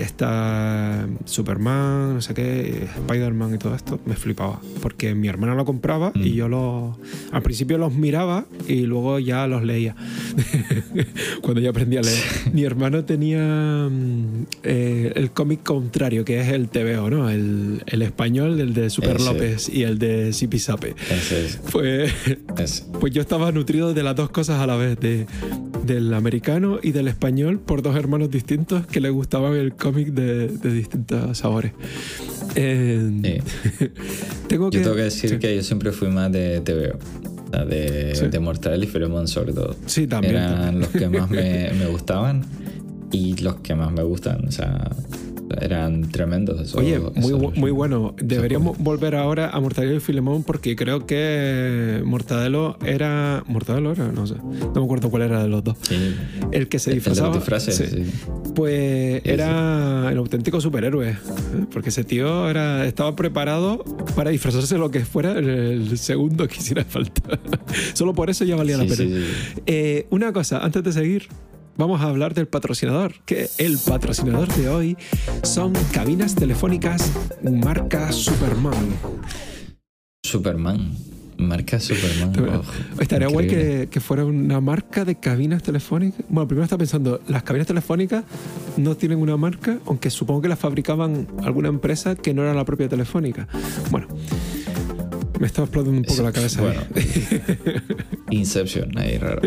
esta 0.00 1.06
Superman, 1.24 2.14
no 2.14 2.20
sé 2.20 2.34
qué, 2.34 2.86
Spider-Man 2.96 3.54
y 3.54 3.58
todo 3.58 3.74
esto, 3.74 4.00
me 4.06 4.14
flipaba 4.16 4.60
porque 4.80 5.14
mi 5.14 5.28
hermana 5.28 5.54
lo 5.54 5.64
compraba 5.64 6.12
y 6.14 6.30
Mm. 6.30 6.34
yo 6.34 6.48
lo 6.48 6.98
al 7.32 7.42
principio 7.42 7.78
los 7.78 7.92
miraba 7.94 8.44
y 8.68 8.82
luego 8.82 9.18
ya 9.18 9.46
los 9.46 9.62
leía 9.64 9.94
cuando 11.42 11.60
ya 11.60 11.70
aprendí 11.70 11.96
a 11.96 12.02
leer. 12.02 12.22
Mi 12.52 12.64
hermano 12.64 13.04
tenía 13.04 13.88
mm, 13.90 14.46
eh, 14.62 15.12
el 15.16 15.30
cómic 15.30 15.62
contrario, 15.62 16.24
que 16.24 16.40
es 16.40 16.48
el 16.48 16.68
TVO, 16.68 17.10
¿no? 17.10 17.30
El, 17.30 17.82
el 17.86 18.02
español, 18.02 18.60
el 18.60 18.74
de 18.74 18.90
Super 18.90 19.16
Ese. 19.16 19.24
López 19.24 19.68
y 19.68 19.82
el 19.84 19.98
de 19.98 20.32
Zipizape. 20.32 20.88
Entonces, 20.90 21.60
Pues, 21.70 22.12
es, 22.58 22.86
pues 23.00 23.12
yo 23.12 23.20
estaba 23.20 23.52
nutrido 23.52 23.94
de 23.94 24.02
las 24.02 24.16
dos 24.16 24.30
cosas 24.30 24.60
a 24.60 24.66
la 24.66 24.76
vez, 24.76 24.98
de, 25.00 25.26
del 25.86 26.12
americano 26.14 26.78
y 26.82 26.92
del 26.92 27.08
español, 27.08 27.58
por 27.60 27.82
dos 27.82 27.96
hermanos 27.96 28.30
distintos 28.30 28.86
que 28.86 29.00
le 29.00 29.10
gustaban 29.10 29.54
el 29.54 29.74
cómic 29.82 30.08
de, 30.12 30.46
de 30.48 30.72
distintos 30.72 31.38
sabores. 31.38 31.72
Eh, 32.54 33.10
sí. 33.22 33.88
tengo 34.48 34.70
que, 34.70 34.76
Yo 34.78 34.82
tengo 34.84 34.96
que 34.96 35.02
decir 35.02 35.30
sí. 35.30 35.38
que 35.38 35.56
yo 35.56 35.62
siempre 35.62 35.90
fui 35.90 36.08
más 36.08 36.30
de 36.30 36.60
TVO. 36.60 36.98
De, 37.68 38.14
Sí. 38.14 38.28
de 38.28 38.38
Mortadelo 38.40 38.84
y 38.84 38.86
Filemón 38.86 39.28
sobre 39.28 39.52
todo. 39.52 39.76
Sí, 39.86 40.06
también. 40.06 40.36
Eran 40.36 40.50
también. 40.54 40.80
los 40.80 40.88
que 40.88 41.08
más 41.08 41.28
me, 41.30 41.70
me 41.78 41.86
gustaban 41.86 42.44
y 43.10 43.36
los 43.42 43.56
que 43.56 43.74
más 43.74 43.92
me 43.92 44.02
gustan. 44.02 44.46
O 44.48 44.52
sea, 44.52 44.88
eran 45.60 46.10
tremendos. 46.10 46.60
esos- 46.60 46.74
Oye, 46.76 46.98
muy, 46.98 47.10
esos- 47.16 47.56
muy 47.56 47.70
bueno. 47.70 48.14
Deberíamos 48.22 48.78
volver 48.78 49.14
ahora 49.16 49.50
a 49.50 49.60
Mortadelo 49.60 49.94
y 49.96 50.00
Filemón 50.00 50.42
porque 50.44 50.76
creo 50.76 51.06
que 51.06 52.00
Mortadelo 52.04 52.76
era. 52.84 53.42
¿Mortadelo 53.46 53.92
era? 53.92 54.10
No 54.12 54.26
sé. 54.26 54.34
No 54.36 54.72
me 54.74 54.84
acuerdo 54.84 55.10
cuál 55.10 55.22
era 55.22 55.42
de 55.42 55.48
los 55.48 55.62
dos. 55.64 55.76
Sí. 55.82 56.14
El 56.52 56.68
que 56.68 56.78
se 56.78 56.92
disfrazaba. 56.92 57.34
disfraces, 57.36 57.76
sí. 57.76 57.84
sí. 57.86 58.04
Pues 58.54 59.22
era 59.24 60.08
el 60.10 60.18
auténtico 60.18 60.60
superhéroe. 60.60 61.10
¿eh? 61.10 61.16
Porque 61.72 61.88
ese 61.90 62.04
tío 62.04 62.48
era, 62.48 62.86
estaba 62.86 63.14
preparado 63.16 63.84
para 64.14 64.30
disfrazarse 64.30 64.78
lo 64.78 64.90
que 64.90 65.04
fuera 65.04 65.32
el, 65.38 65.96
segundo 65.98 66.46
que 66.48 66.56
hiciera 66.56 66.84
falta. 66.84 67.38
Solo 67.94 68.14
por 68.14 68.30
eso 68.30 68.44
ya 68.44 68.56
valía 68.56 68.76
la 68.78 68.84
pena. 68.86 69.20
Eh, 69.66 70.06
una 70.10 70.32
cosa, 70.32 70.58
antes 70.64 70.82
de 70.84 70.92
seguir, 70.92 71.28
vamos 71.76 72.00
a 72.00 72.04
hablar 72.04 72.34
del 72.34 72.48
patrocinador. 72.48 73.14
Que 73.24 73.48
el 73.58 73.78
patrocinador 73.78 74.48
de 74.54 74.68
hoy 74.68 74.96
son 75.42 75.72
cabinas 75.92 76.34
telefónicas 76.34 77.12
marca 77.42 78.12
Superman. 78.12 78.96
Superman. 80.24 80.96
Marca 81.38 81.80
Superman. 81.80 82.62
Oh, 82.96 83.00
Estaría 83.00 83.26
guay 83.26 83.48
que, 83.48 83.88
que 83.90 84.00
fuera 84.00 84.24
una 84.24 84.60
marca 84.60 85.04
de 85.04 85.16
cabinas 85.16 85.62
telefónicas. 85.62 86.24
Bueno, 86.28 86.46
primero 86.46 86.64
está 86.64 86.78
pensando, 86.78 87.20
las 87.26 87.42
cabinas 87.42 87.66
telefónicas 87.66 88.24
no 88.76 88.96
tienen 88.96 89.18
una 89.18 89.36
marca, 89.36 89.78
aunque 89.86 90.10
supongo 90.10 90.42
que 90.42 90.48
las 90.48 90.58
fabricaban 90.58 91.26
alguna 91.42 91.68
empresa 91.68 92.14
que 92.14 92.32
no 92.32 92.42
era 92.42 92.54
la 92.54 92.64
propia 92.64 92.88
telefónica. 92.88 93.48
Bueno, 93.90 94.06
Me 95.42 95.48
está 95.48 95.62
explotando 95.62 95.98
un 95.98 96.04
poco 96.04 96.22
la 96.22 96.30
cabeza. 96.30 96.62
Bueno, 96.62 96.80
Inception, 98.30 98.96
ahí 98.96 99.18
raro. 99.18 99.42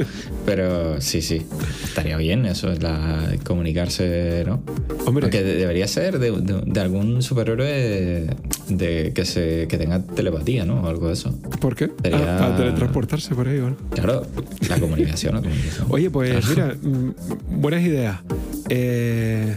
Pero 0.46 1.00
sí, 1.00 1.22
sí. 1.22 1.42
Estaría 1.86 2.18
bien 2.18 2.46
eso, 2.46 2.70
es 2.70 2.84
la, 2.84 3.34
comunicarse, 3.46 4.44
¿no? 4.46 4.62
Hombre. 5.06 5.22
Porque 5.24 5.42
de- 5.42 5.56
debería 5.56 5.88
ser 5.88 6.20
de, 6.20 6.32
de- 6.32 6.64
de 6.66 6.80
algún 6.82 7.22
superhéroe 7.22 8.28
de, 8.68 9.12
que, 9.16 9.24
se, 9.26 9.68
que 9.70 9.78
tenga 9.78 10.02
telepatía, 10.04 10.66
¿no? 10.66 10.82
O 10.82 10.88
algo 10.88 11.08
de 11.08 11.14
eso. 11.14 11.34
¿Por 11.62 11.78
qué? 11.78 11.90
Sería- 12.04 12.36
Ah, 12.36 12.40
para 12.40 12.58
teletransportarse 12.58 13.34
por 13.34 13.48
ahí, 13.48 13.60
¿vale? 13.62 13.76
Claro, 13.92 14.28
la 14.68 14.78
comunicación, 14.80 15.36
la 15.36 15.42
comunicación. 15.44 15.88
Oye, 15.90 16.10
pues 16.10 16.46
mira, 16.50 16.76
mm, 16.82 17.14
buenas 17.62 17.82
ideas. 17.84 18.20
Eh, 18.68 19.56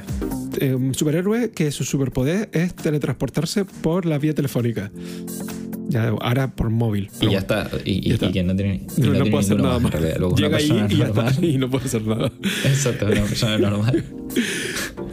eh, 0.61 0.75
un 0.75 0.95
superhéroe 0.95 1.50
que 1.50 1.73
su 1.73 1.83
superpoder 1.83 2.49
es 2.52 2.75
teletransportarse 2.75 3.64
por 3.64 4.07
la 4.07 4.18
vía 4.18 4.35
telefónica. 4.35 4.92
Ya, 5.88 6.09
ahora 6.09 6.49
por 6.54 6.68
móvil. 6.71 7.11
Y 7.21 7.30
ya 7.30 7.38
está. 7.38 7.68
Y, 7.85 7.92
y- 7.92 8.09
Ya 8.09 8.14
está. 8.14 8.26
y 8.26 8.33
que 8.33 8.42
no 8.42 8.54
tiene, 8.54 8.87
y 8.97 9.00
No, 9.00 9.07
no 9.07 9.12
no 9.12 9.12
tiene 9.16 9.30
puedo 9.30 9.38
hacer 9.40 9.61
nada 9.61 9.78
más. 9.78 9.95
Luego 10.18 10.37
Llega 10.37 10.59
ahí 10.59 10.64
y 10.90 10.97
ya 10.99 11.07
normal. 11.07 11.28
está. 11.28 11.47
Y 11.47 11.57
no 11.59 11.71
puedo 11.71 11.85
hacer 11.87 12.02
nada. 12.07 12.30
Exacto, 12.64 13.07
una 13.07 13.23
persona 13.23 13.59
normal. 13.59 14.04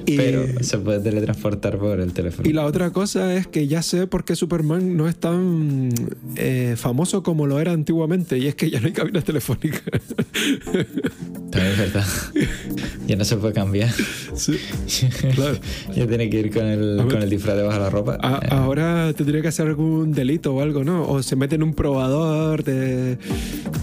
Y- 0.08 0.18
Pero 0.18 0.46
se 0.64 0.78
puede 0.78 1.00
teletransportar 1.00 1.80
por 1.80 2.00
el 2.00 2.14
teléfono. 2.14 2.48
Y 2.48 2.54
la 2.54 2.66
otra 2.66 2.92
cosa 2.92 3.34
es 3.34 3.48
que 3.48 3.68
ya 3.68 3.82
sé 3.82 4.06
por 4.06 4.24
qué 4.24 4.36
Superman 4.36 4.96
no 4.96 5.08
es 5.10 5.16
tan 5.16 5.90
eh, 6.36 6.76
famoso 6.78 7.24
como 7.24 7.48
lo 7.48 7.60
era 7.60 7.72
antiguamente, 7.72 8.38
y 8.38 8.46
es 8.46 8.54
que 8.54 8.70
ya 8.70 8.80
no 8.82 8.86
hay 8.86 8.94
cabinas 8.94 9.24
telefónicas. 9.24 9.82
También 11.56 11.72
es 11.74 11.78
verdad. 11.78 12.06
ya 13.08 13.16
no 13.16 13.24
se 13.24 13.38
puede 13.38 13.54
cambiar. 13.54 13.90
Sí, 14.36 14.58
claro. 15.34 15.58
ya 15.96 16.06
tiene 16.08 16.30
que 16.30 16.40
ir 16.42 16.52
con 16.54 16.66
el, 16.66 16.98
ver. 16.98 17.08
con 17.08 17.22
el 17.22 17.30
disfraz 17.30 17.56
debajo 17.56 17.78
de 17.78 17.84
la 17.84 17.90
ropa. 17.90 18.18
A- 18.22 18.40
Eh, 18.44 18.48
ahora 18.52 19.14
tendría 19.14 19.42
que 19.42 19.48
hacer 19.48 19.68
algún 19.68 20.12
delito 20.12 20.54
o 20.54 20.62
algo, 20.62 20.84
¿no? 20.84 21.08
O 21.08 21.24
se 21.24 21.36
mete 21.36 21.56
en 21.56 21.64
un 21.64 21.74
probador 21.74 22.64
de... 22.64 23.18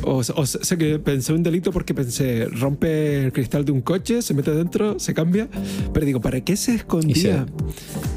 O, 0.02 0.17
o 0.19 0.47
sé 0.47 0.76
que 0.76 0.99
pensé 0.99 1.33
un 1.33 1.43
delito 1.43 1.73
porque 1.73 1.95
pensé, 1.95 2.47
rompe 2.47 3.25
el 3.25 3.33
cristal 3.33 3.64
de 3.64 3.73
un 3.73 3.81
coche, 3.81 4.21
se 4.21 4.35
mete 4.35 4.50
dentro, 4.52 4.99
se 4.99 5.14
cambia. 5.14 5.49
Pero 5.95 6.05
digo, 6.05 6.21
¿para 6.21 6.41
qué 6.43 6.57
se 6.57 6.75
escondía? 6.75 7.47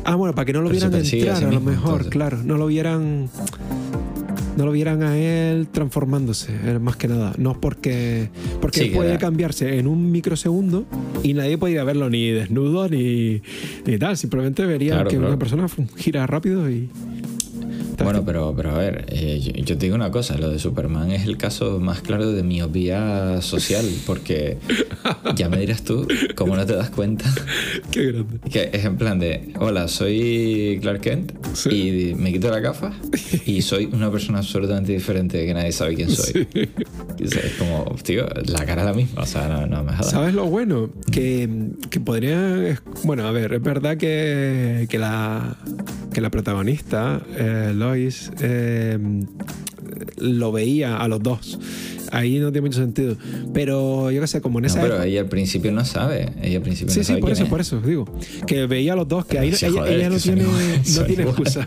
Ah, 0.03 0.15
bueno, 0.15 0.35
para 0.35 0.45
que 0.45 0.53
no 0.53 0.62
lo 0.62 0.69
Pero 0.69 0.89
vieran 0.89 0.93
a 0.95 0.97
entrar, 0.97 1.21
sí 1.21 1.27
a 1.29 1.39
lo 1.41 1.50
mismo, 1.51 1.69
mejor, 1.71 1.91
entonces. 1.91 2.12
claro. 2.12 2.43
No 2.43 2.57
lo 2.57 2.67
vieran... 2.67 3.29
No 4.57 4.65
lo 4.65 4.71
vieran 4.71 5.03
a 5.03 5.17
él 5.17 5.67
transformándose, 5.71 6.53
eh, 6.63 6.79
más 6.79 6.95
que 6.95 7.07
nada. 7.09 7.33
No 7.38 7.59
porque... 7.59 8.29
Porque 8.62 8.79
Sí, 8.79 8.85
él 8.88 8.91
puede 8.93 9.09
era- 9.12 9.19
cambiarse 9.19 9.77
en 9.77 9.88
un 9.88 10.12
microsegundo 10.12 10.85
y 11.24 11.33
nadie 11.33 11.57
podría 11.57 11.83
verlo 11.83 12.09
ni 12.09 12.29
desnudo 12.29 12.88
ni, 12.88 13.41
ni 13.85 13.97
tal. 13.97 14.15
Simplemente 14.15 14.65
vería 14.65 14.93
Claro, 14.93 15.09
que 15.09 15.15
claro. 15.17 15.29
una 15.31 15.39
persona 15.39 15.67
gira 15.97 16.25
rápido 16.25 16.69
y... 16.69 16.89
Bueno, 18.03 18.23
pero, 18.25 18.53
pero 18.55 18.71
a 18.71 18.77
ver, 18.77 19.05
eh, 19.09 19.39
yo, 19.41 19.51
yo 19.53 19.77
te 19.77 19.85
digo 19.85 19.95
una 19.95 20.11
cosa, 20.11 20.37
lo 20.37 20.49
de 20.49 20.59
Superman 20.59 21.11
es 21.11 21.25
el 21.25 21.37
caso 21.37 21.79
más 21.79 22.01
claro 22.01 22.31
de 22.31 22.43
miopía 22.43 23.41
social, 23.41 23.85
porque 24.05 24.57
ya 25.35 25.49
me 25.49 25.57
dirás 25.59 25.83
tú, 25.83 26.07
¿cómo 26.35 26.55
no 26.55 26.65
te 26.65 26.75
das 26.75 26.89
cuenta? 26.89 27.25
Qué 27.91 28.11
grande. 28.11 28.39
Que 28.51 28.69
es 28.73 28.85
en 28.85 28.97
plan 28.97 29.19
de, 29.19 29.53
hola, 29.59 29.87
soy 29.87 30.79
Clark 30.81 31.01
Kent 31.01 31.31
Sí. 31.53 31.69
y 32.11 32.15
me 32.15 32.31
quito 32.33 32.49
la 32.51 32.59
gafa 32.59 32.91
y 33.45 33.61
soy 33.63 33.85
una 33.91 34.11
persona 34.11 34.39
absolutamente 34.39 34.91
diferente 34.91 35.45
que 35.45 35.53
nadie 35.53 35.71
sabe 35.71 35.95
quién 35.95 36.09
soy. 36.11 36.47
Y 37.17 37.23
Es 37.23 37.53
como, 37.57 37.95
tío, 38.03 38.25
la 38.47 38.65
cara 38.65 38.81
es 38.81 38.87
la 38.87 38.93
misma, 38.93 39.21
o 39.21 39.25
sea, 39.25 39.47
no, 39.47 39.65
no 39.67 39.83
me 39.83 39.91
jodas. 39.93 40.11
¿Sabes 40.11 40.33
lo 40.33 40.45
bueno? 40.45 40.89
Que, 41.11 41.47
que 41.89 41.99
podría... 41.99 42.79
Bueno, 43.03 43.25
a 43.27 43.31
ver, 43.31 43.53
es 43.53 43.61
verdad 43.63 43.97
que, 43.97 44.85
que, 44.89 44.99
la, 44.99 45.55
que 46.13 46.19
la 46.21 46.29
protagonista, 46.29 47.21
eh, 47.37 47.71
Lois, 47.87 48.31
eh, 48.41 48.97
lo 50.17 50.51
veía 50.51 50.97
a 50.97 51.07
los 51.07 51.21
dos. 51.21 51.59
Ahí 52.11 52.39
no 52.39 52.51
tiene 52.51 52.67
mucho 52.67 52.79
sentido. 52.79 53.17
Pero 53.53 54.09
yo 54.11 54.21
qué 54.21 54.27
sé, 54.27 54.39
como 54.41 54.59
en 54.59 54.63
No, 54.63 54.67
esa 54.67 54.79
pero 54.81 54.93
época- 54.95 55.07
ella 55.07 55.21
al 55.21 55.27
principio 55.27 55.71
no 55.71 55.83
sabe, 55.85 56.31
ella 56.41 56.57
al 56.57 56.63
principio 56.63 56.93
Sí, 56.93 56.99
no 56.99 57.03
sí, 57.03 57.07
sabe 57.09 57.21
por 57.21 57.31
eso, 57.31 57.43
es. 57.43 57.49
por 57.49 57.61
eso, 57.61 57.81
digo. 57.81 58.05
Que 58.47 58.67
veía 58.67 58.93
a 58.93 58.95
los 58.95 59.07
dos, 59.07 59.25
que 59.25 59.39
ahí 59.39 59.49
ella, 59.49 59.69
joder, 59.71 59.93
ella 59.99 60.09
no 60.09 60.17
tiene, 60.17 60.43
no 60.95 61.03
tiene 61.05 61.23
excusa. 61.23 61.65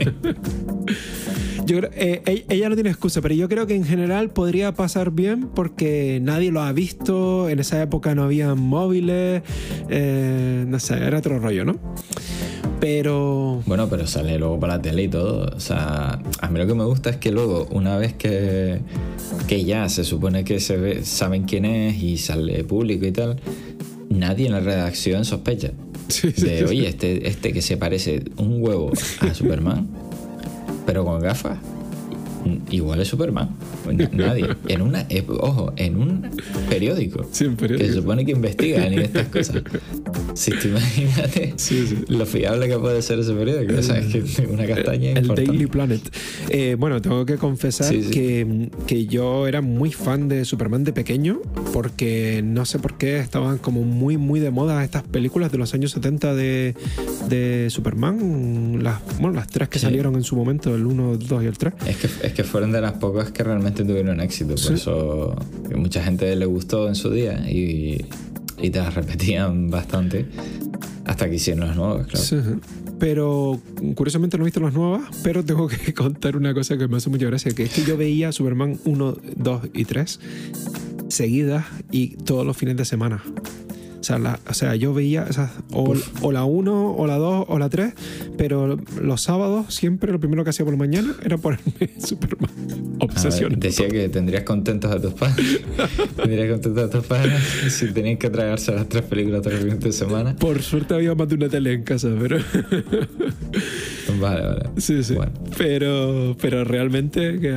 Yo 1.66 1.76
creo, 1.78 1.90
eh, 1.94 2.22
ella- 2.24 2.44
ella 2.48 2.68
no 2.70 2.74
tiene 2.76 2.88
excusa, 2.90 3.20
pero 3.20 3.34
yo 3.34 3.46
creo 3.48 3.66
que 3.66 3.74
en 3.74 3.84
general 3.84 4.30
podría 4.30 4.72
pasar 4.72 5.10
bien 5.10 5.48
porque 5.54 6.18
nadie 6.22 6.50
lo 6.50 6.62
ha 6.62 6.72
visto. 6.72 7.48
En 7.50 7.58
esa 7.58 7.82
época 7.82 8.14
no 8.14 8.22
había 8.22 8.54
móviles. 8.54 9.42
eh, 9.90 10.64
no 10.66 10.78
sé, 10.78 10.94
era 10.94 11.18
otro 11.18 11.38
rollo, 11.40 11.64
¿no? 11.66 11.78
Pero. 12.80 13.62
Bueno, 13.66 13.88
pero 13.88 14.06
sale 14.06 14.38
luego 14.38 14.58
para 14.60 14.76
la 14.76 14.82
tele 14.82 15.04
y 15.04 15.08
todo. 15.08 15.50
O 15.56 15.60
sea, 15.60 16.20
a 16.40 16.48
mí 16.50 16.58
lo 16.58 16.66
que 16.66 16.74
me 16.74 16.84
gusta 16.84 17.10
es 17.10 17.16
que 17.16 17.30
luego, 17.32 17.66
una 17.70 17.96
vez 17.96 18.14
que, 18.14 18.80
que 19.46 19.64
ya 19.64 19.88
se 19.88 20.04
supone 20.04 20.44
que 20.44 20.60
se 20.60 20.76
ve, 20.76 21.04
saben 21.04 21.44
quién 21.44 21.64
es 21.64 22.02
y 22.02 22.16
sale 22.18 22.62
público 22.64 23.04
y 23.06 23.12
tal, 23.12 23.36
nadie 24.08 24.46
en 24.46 24.52
la 24.52 24.60
redacción 24.60 25.24
sospecha. 25.24 25.72
Sí, 26.08 26.32
sí, 26.34 26.46
De, 26.46 26.58
sí. 26.60 26.64
oye, 26.64 26.88
este, 26.88 27.28
este 27.28 27.52
que 27.52 27.60
se 27.60 27.76
parece 27.76 28.22
un 28.38 28.62
huevo 28.62 28.90
a 29.20 29.34
Superman, 29.34 29.86
pero 30.86 31.04
con 31.04 31.20
gafas, 31.20 31.58
igual 32.70 33.02
es 33.02 33.08
Superman. 33.08 33.50
Na- 33.96 34.10
Nadie. 34.12 34.48
En 34.68 34.82
una, 34.82 35.06
eh, 35.08 35.24
ojo, 35.28 35.72
en 35.76 35.96
un 35.96 36.30
periódico. 36.68 37.26
Sí, 37.32 37.44
en 37.44 37.56
Que 37.56 37.62
se 37.62 37.68
periódico. 37.74 38.00
supone 38.00 38.24
que 38.24 38.32
investigan 38.32 38.92
y 38.92 38.96
estas 38.98 39.26
cosas. 39.28 39.62
Si 40.34 40.50
te 40.52 40.68
imagínate 40.68 41.54
Sí, 41.56 41.86
sí. 41.86 41.96
lo 42.08 42.26
fiable 42.26 42.68
que 42.68 42.78
puede 42.78 43.02
ser 43.02 43.18
ese 43.18 43.32
periódico. 43.34 43.74
O 43.78 43.82
sea, 43.82 43.98
es 43.98 44.06
que 44.36 44.46
una 44.46 44.66
castaña 44.66 45.10
El 45.12 45.18
importante. 45.18 45.50
Daily 45.50 45.66
Planet. 45.66 46.00
Eh, 46.50 46.76
bueno, 46.78 47.00
tengo 47.02 47.24
que 47.26 47.36
confesar 47.36 47.88
Sí. 47.88 48.10
Que, 48.10 48.70
que 48.86 49.06
yo 49.06 49.46
era 49.46 49.60
muy 49.60 49.92
fan 49.92 50.28
de 50.28 50.44
Superman 50.44 50.84
de 50.84 50.92
pequeño, 50.92 51.40
porque 51.72 52.42
no 52.44 52.64
sé 52.64 52.78
por 52.78 52.96
qué 52.98 53.18
estaban 53.18 53.58
como 53.58 53.82
muy, 53.82 54.16
muy 54.16 54.40
de 54.40 54.50
moda 54.50 54.82
estas 54.84 55.02
películas 55.02 55.50
de 55.52 55.58
los 55.58 55.74
años 55.74 55.90
70 55.92 56.34
de, 56.34 56.74
de 57.28 57.68
Superman. 57.70 58.82
Las, 58.82 59.00
bueno, 59.20 59.36
las 59.36 59.48
tres 59.48 59.68
que 59.68 59.78
salieron 59.78 60.14
en 60.14 60.22
su 60.24 60.36
momento, 60.36 60.74
el 60.74 60.86
1, 60.86 61.12
el 61.14 61.18
2 61.18 61.42
y 61.42 61.46
el 61.46 61.58
3. 61.58 61.74
Es 61.86 61.96
que, 61.96 62.26
es 62.26 62.32
que 62.32 62.44
fueron 62.44 62.72
de 62.72 62.80
las 62.80 62.92
pocas 62.94 63.30
que 63.30 63.42
realmente 63.42 63.77
tuvieron 63.84 64.20
éxito. 64.20 64.50
Por 64.50 64.58
Sí. 64.58 64.74
eso 64.74 65.34
que 65.68 65.76
mucha 65.76 66.02
gente 66.02 66.34
le 66.36 66.46
gustó 66.46 66.88
en 66.88 66.94
su 66.94 67.10
día 67.10 67.48
y, 67.50 68.04
y 68.60 68.70
te 68.70 68.78
las 68.78 68.94
repetían 68.96 69.70
bastante 69.70 70.26
hasta 71.04 71.28
que 71.28 71.36
hicieron 71.36 71.66
las 71.66 71.76
nuevas, 71.76 72.06
claro. 72.06 72.24
Sí. 72.24 72.36
Pero 72.98 73.60
curiosamente 73.94 74.36
no 74.36 74.44
he 74.44 74.46
visto 74.46 74.60
las 74.60 74.74
nuevas, 74.74 75.02
pero 75.22 75.44
tengo 75.44 75.68
que 75.68 75.94
contar 75.94 76.36
una 76.36 76.52
cosa 76.52 76.76
que 76.76 76.88
me 76.88 76.96
hace 76.96 77.08
mucha 77.10 77.26
gracia, 77.26 77.52
que 77.52 77.62
es 77.64 77.70
que 77.72 77.82
yo 77.84 77.96
veía 77.96 78.32
Superman 78.32 78.78
1, 78.84 79.16
2 79.36 79.62
y 79.72 79.84
3 79.84 80.20
seguidas 81.08 81.64
y 81.90 82.16
todos 82.16 82.44
los 82.44 82.56
fines 82.56 82.76
de 82.76 82.84
semana. 82.84 83.22
O 84.00 84.02
sea, 84.02 84.18
la- 84.18 84.38
o 84.48 84.54
sea 84.54 84.74
yo 84.76 84.94
veía 84.94 85.24
esas, 85.28 85.50
o, 85.72 85.94
o 86.22 86.32
la 86.32 86.44
1, 86.44 86.94
o 86.96 87.06
la 87.06 87.16
2, 87.16 87.46
o 87.48 87.58
la 87.58 87.68
3, 87.68 87.92
pero 88.36 88.78
los 89.02 89.20
sábados 89.22 89.74
siempre 89.74 90.12
lo 90.12 90.20
primero 90.20 90.44
que 90.44 90.50
hacía 90.50 90.64
por 90.64 90.72
la 90.74 90.78
mañana 90.78 91.14
era 91.24 91.36
ponerme 91.36 91.90
Superman. 91.98 92.50
Obsesión. 93.00 93.50
ver, 93.50 93.58
decía 93.58 93.88
que 93.88 94.08
tendrías 94.08 94.42
contentos 94.44 94.90
a 94.92 95.00
tus 95.00 95.12
padres. 95.14 95.60
tendrías 96.16 96.50
contentos 96.50 96.84
a 96.84 96.90
tus 96.90 97.06
padres 97.06 97.40
si 97.70 97.86
tenían 97.92 98.16
que 98.18 98.30
tragarse 98.30 98.72
las 98.72 98.88
tres 98.88 99.02
películas 99.04 99.42
tres 99.42 99.60
fines 99.60 99.80
de 99.80 99.92
semana. 99.92 100.36
Por 100.36 100.62
suerte 100.62 100.94
había 100.94 101.14
más 101.14 101.28
de 101.28 101.34
una 101.34 101.48
tele 101.48 101.72
en 101.72 101.82
casa, 101.82 102.08
pero... 102.20 102.38
Vale, 104.20 104.40
vale. 104.42 104.62
Sí, 104.78 105.02
sí. 105.04 105.14
Bueno. 105.14 105.32
Pero, 105.56 106.36
pero 106.40 106.64
realmente 106.64 107.38
que, 107.40 107.56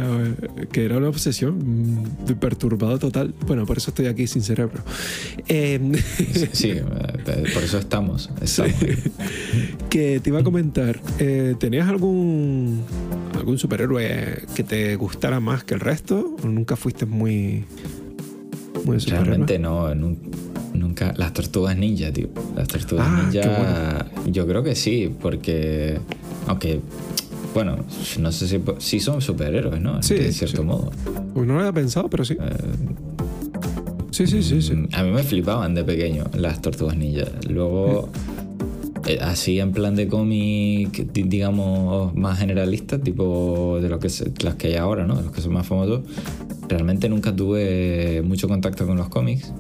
que 0.71 0.85
era 0.85 0.97
una 0.97 1.07
obsesión 1.09 1.57
mm, 1.57 2.25
de 2.25 2.35
perturbado 2.35 2.99
total. 2.99 3.33
Bueno, 3.47 3.65
por 3.65 3.77
eso 3.77 3.91
estoy 3.91 4.07
aquí 4.07 4.27
sin 4.27 4.41
cerebro. 4.43 4.81
Eh, 5.47 5.79
Sí, 6.33 6.69
eh, 6.71 6.83
por 7.53 7.63
eso 7.63 7.77
estamos. 7.77 8.29
estamos 8.41 8.73
ahí. 8.81 8.97
que 9.89 10.19
te 10.19 10.29
iba 10.29 10.39
a 10.39 10.43
comentar, 10.43 10.99
eh, 11.19 11.55
¿tenías 11.59 11.87
algún, 11.89 12.81
algún 13.37 13.57
superhéroe 13.57 14.43
que 14.55 14.63
te 14.63 14.95
gustara 14.95 15.39
más 15.39 15.63
que 15.63 15.73
el 15.73 15.79
resto? 15.79 16.35
¿O 16.43 16.47
nunca 16.47 16.75
fuiste 16.75 17.05
muy, 17.05 17.65
muy 18.85 18.99
superhéroe? 18.99 19.25
Realmente 19.25 19.59
no, 19.59 19.93
nun- 19.93 20.17
nunca. 20.73 21.13
Las 21.17 21.33
tortugas 21.33 21.77
ninja, 21.77 22.11
tío. 22.11 22.29
Las 22.55 22.67
tortugas 22.67 23.07
Ah, 23.09 23.29
qué 23.31 23.39
ninja. 23.39 24.05
Yo 24.27 24.47
creo 24.47 24.63
que 24.63 24.75
sí, 24.75 25.13
porque. 25.21 25.99
Aunque. 26.47 26.79
Bueno, 27.53 27.83
no 28.19 28.31
sé 28.31 28.47
si, 28.47 28.61
si 28.77 28.99
son 29.01 29.19
superhéroes, 29.21 29.81
¿no? 29.81 30.01
Sí, 30.01 30.13
de 30.15 30.31
cierto 30.31 30.61
sí. 30.61 30.63
modo. 30.63 30.89
Pues 31.33 31.45
no 31.45 31.55
lo 31.55 31.59
había 31.59 31.73
pensado, 31.73 32.09
pero 32.09 32.23
sí. 32.23 32.37
Eh, 32.39 32.55
Sí, 34.21 34.27
sí, 34.27 34.43
sí, 34.43 34.61
sí. 34.61 34.73
A 34.93 35.01
mí 35.03 35.09
me 35.11 35.23
flipaban 35.23 35.73
de 35.73 35.83
pequeño 35.83 36.25
las 36.37 36.61
tortugas 36.61 36.95
ninja. 36.95 37.25
Luego, 37.49 38.09
eh, 39.07 39.17
así 39.19 39.59
en 39.59 39.71
plan 39.71 39.95
de 39.95 40.07
cómic, 40.07 41.11
di- 41.11 41.23
digamos, 41.23 42.13
más 42.13 42.37
generalista, 42.37 42.99
tipo 42.99 43.79
de 43.81 43.89
los 43.89 43.99
que, 43.99 44.09
se- 44.09 44.31
las 44.43 44.55
que 44.55 44.67
hay 44.67 44.75
ahora, 44.75 45.07
¿no? 45.07 45.15
Los 45.19 45.31
que 45.31 45.41
son 45.41 45.53
más 45.53 45.65
famosos. 45.65 46.01
Realmente 46.69 47.09
nunca 47.09 47.35
tuve 47.35 48.21
mucho 48.23 48.47
contacto 48.47 48.85
con 48.85 48.95
los 48.95 49.09
cómics. 49.09 49.51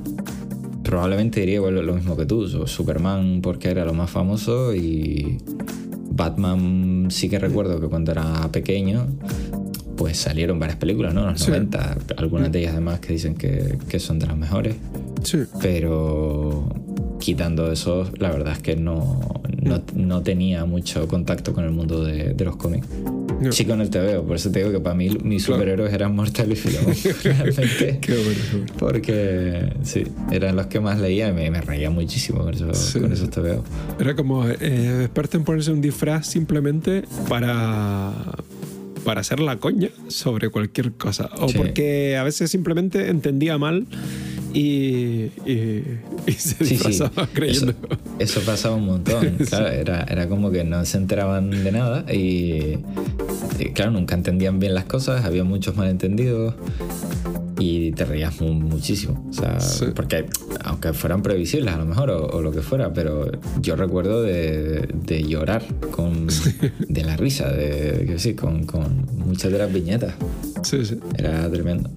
Probablemente 0.83 1.39
diría 1.39 1.55
igual 1.55 1.83
lo 1.83 1.93
mismo 1.95 2.15
que 2.15 2.27
tú. 2.27 2.47
Superman 2.67 3.39
porque 3.41 3.69
era 3.69 3.83
lo 3.83 3.93
más 3.95 4.11
famoso 4.11 4.75
y 4.75 5.39
Batman 6.11 7.07
sí 7.09 7.29
que 7.29 7.39
recuerdo 7.39 7.79
que 7.81 7.87
cuando 7.87 8.11
era 8.11 8.47
pequeño 8.51 9.07
pues 10.01 10.17
salieron 10.17 10.57
varias 10.59 10.77
películas, 10.79 11.13
¿no? 11.13 11.21
En 11.21 11.33
los 11.33 11.47
90, 11.47 11.97
algunas 12.17 12.51
de 12.51 12.59
ellas 12.59 12.71
además 12.71 12.99
que 13.01 13.13
dicen 13.13 13.35
que, 13.35 13.77
que 13.87 13.99
son 13.99 14.17
de 14.17 14.25
las 14.25 14.35
mejores. 14.35 14.75
Sí. 15.23 15.37
Pero 15.61 16.67
quitando 17.19 17.71
eso, 17.71 18.09
la 18.17 18.31
verdad 18.31 18.53
es 18.53 18.59
que 18.63 18.75
no, 18.75 19.19
no, 19.61 19.83
no 19.93 20.23
tenía 20.23 20.65
mucho 20.65 21.07
contacto 21.07 21.53
con 21.53 21.65
el 21.65 21.69
mundo 21.71 22.03
de, 22.03 22.33
de 22.33 22.45
los 22.45 22.55
cómics. 22.55 22.87
No. 23.39 23.51
Sí, 23.51 23.65
con 23.65 23.79
el 23.81 23.89
TVO, 23.89 24.23
por 24.23 24.35
eso 24.35 24.51
te 24.51 24.59
digo 24.59 24.71
que 24.71 24.79
para 24.79 24.95
mí 24.95 25.09
mis 25.23 25.45
Claro. 25.45 25.59
superhéroes 25.59 25.93
eran 25.93 26.15
Mortal 26.15 26.51
y 26.51 26.55
Filemón, 26.55 26.95
realmente. 27.23 27.97
Qué 28.01 28.13
bueno, 28.13 28.39
qué 28.51 28.57
bueno. 28.57 28.73
Porque 28.79 29.73
sí, 29.83 30.03
eran 30.31 30.55
los 30.55 30.65
que 30.67 30.79
más 30.79 30.99
leía 30.99 31.29
y 31.29 31.33
me, 31.33 31.49
me 31.51 31.61
reía 31.61 31.89
muchísimo 31.91 32.39
con, 32.43 32.53
esos, 32.53 32.77
Sí. 32.77 32.99
con 32.99 33.11
esos 33.13 33.29
TVO. 33.31 33.63
Era 33.99 34.15
como 34.15 34.47
eh, 34.47 35.03
experto 35.05 35.37
en 35.37 35.43
ponerse 35.43 35.71
un 35.71 35.81
disfraz 35.81 36.27
simplemente 36.27 37.03
para 37.29 38.11
para 39.03 39.21
hacer 39.21 39.39
la 39.39 39.57
coña 39.57 39.89
sobre 40.07 40.49
cualquier 40.49 40.93
cosa 40.93 41.29
o 41.37 41.49
Sí. 41.49 41.57
porque 41.57 42.17
a 42.17 42.23
veces 42.23 42.49
simplemente 42.51 43.09
entendía 43.09 43.57
mal 43.57 43.85
y, 44.53 45.31
y, 45.45 45.83
y 46.27 46.31
se 46.33 46.55
Sí, 46.55 46.65
sí. 46.65 46.73
disfrazaba 46.75 47.27
creyendo 47.31 47.71
Eso, 48.19 48.39
eso 48.39 48.41
pasaba 48.45 48.75
un 48.75 48.85
montón. 48.85 49.37
Claro, 49.49 49.67
era, 49.67 50.03
era 50.03 50.27
como 50.27 50.51
que 50.51 50.63
no 50.63 50.83
se 50.85 50.97
enteraban 50.97 51.49
de 51.63 51.71
nada 51.71 52.05
y, 52.13 52.77
y, 53.59 53.69
claro, 53.73 53.91
nunca 53.91 54.15
entendían 54.15 54.59
bien 54.59 54.73
las 54.73 54.85
cosas, 54.85 55.23
había 55.25 55.43
muchos 55.45 55.75
malentendidos 55.77 56.55
y 57.61 57.91
te 57.91 58.05
reías 58.05 58.41
mu- 58.41 58.53
muchísimo. 58.53 59.25
O 59.29 59.33
sea, 59.33 59.59
Sí. 59.59 59.85
porque 59.95 60.25
aunque 60.63 60.93
fueran 60.93 61.21
previsibles 61.21 61.73
a 61.73 61.77
lo 61.77 61.85
mejor 61.85 62.09
o, 62.09 62.25
o 62.27 62.41
lo 62.41 62.51
que 62.51 62.61
fuera, 62.61 62.91
pero 62.93 63.29
yo 63.61 63.75
recuerdo 63.75 64.23
de, 64.23 64.87
de 65.05 65.23
llorar 65.23 65.63
con, 65.91 66.27
de 66.89 67.03
la 67.03 67.15
risa, 67.17 67.49
de 67.51 68.05
que 68.07 68.19
sí, 68.19 68.33
con, 68.33 68.65
con 68.65 69.05
muchas 69.17 69.51
de 69.51 69.57
las 69.59 69.71
viñetas. 69.71 70.15
sí, 70.63 70.83
sí. 70.85 70.99
Era 71.17 71.49
tremendo. 71.51 71.89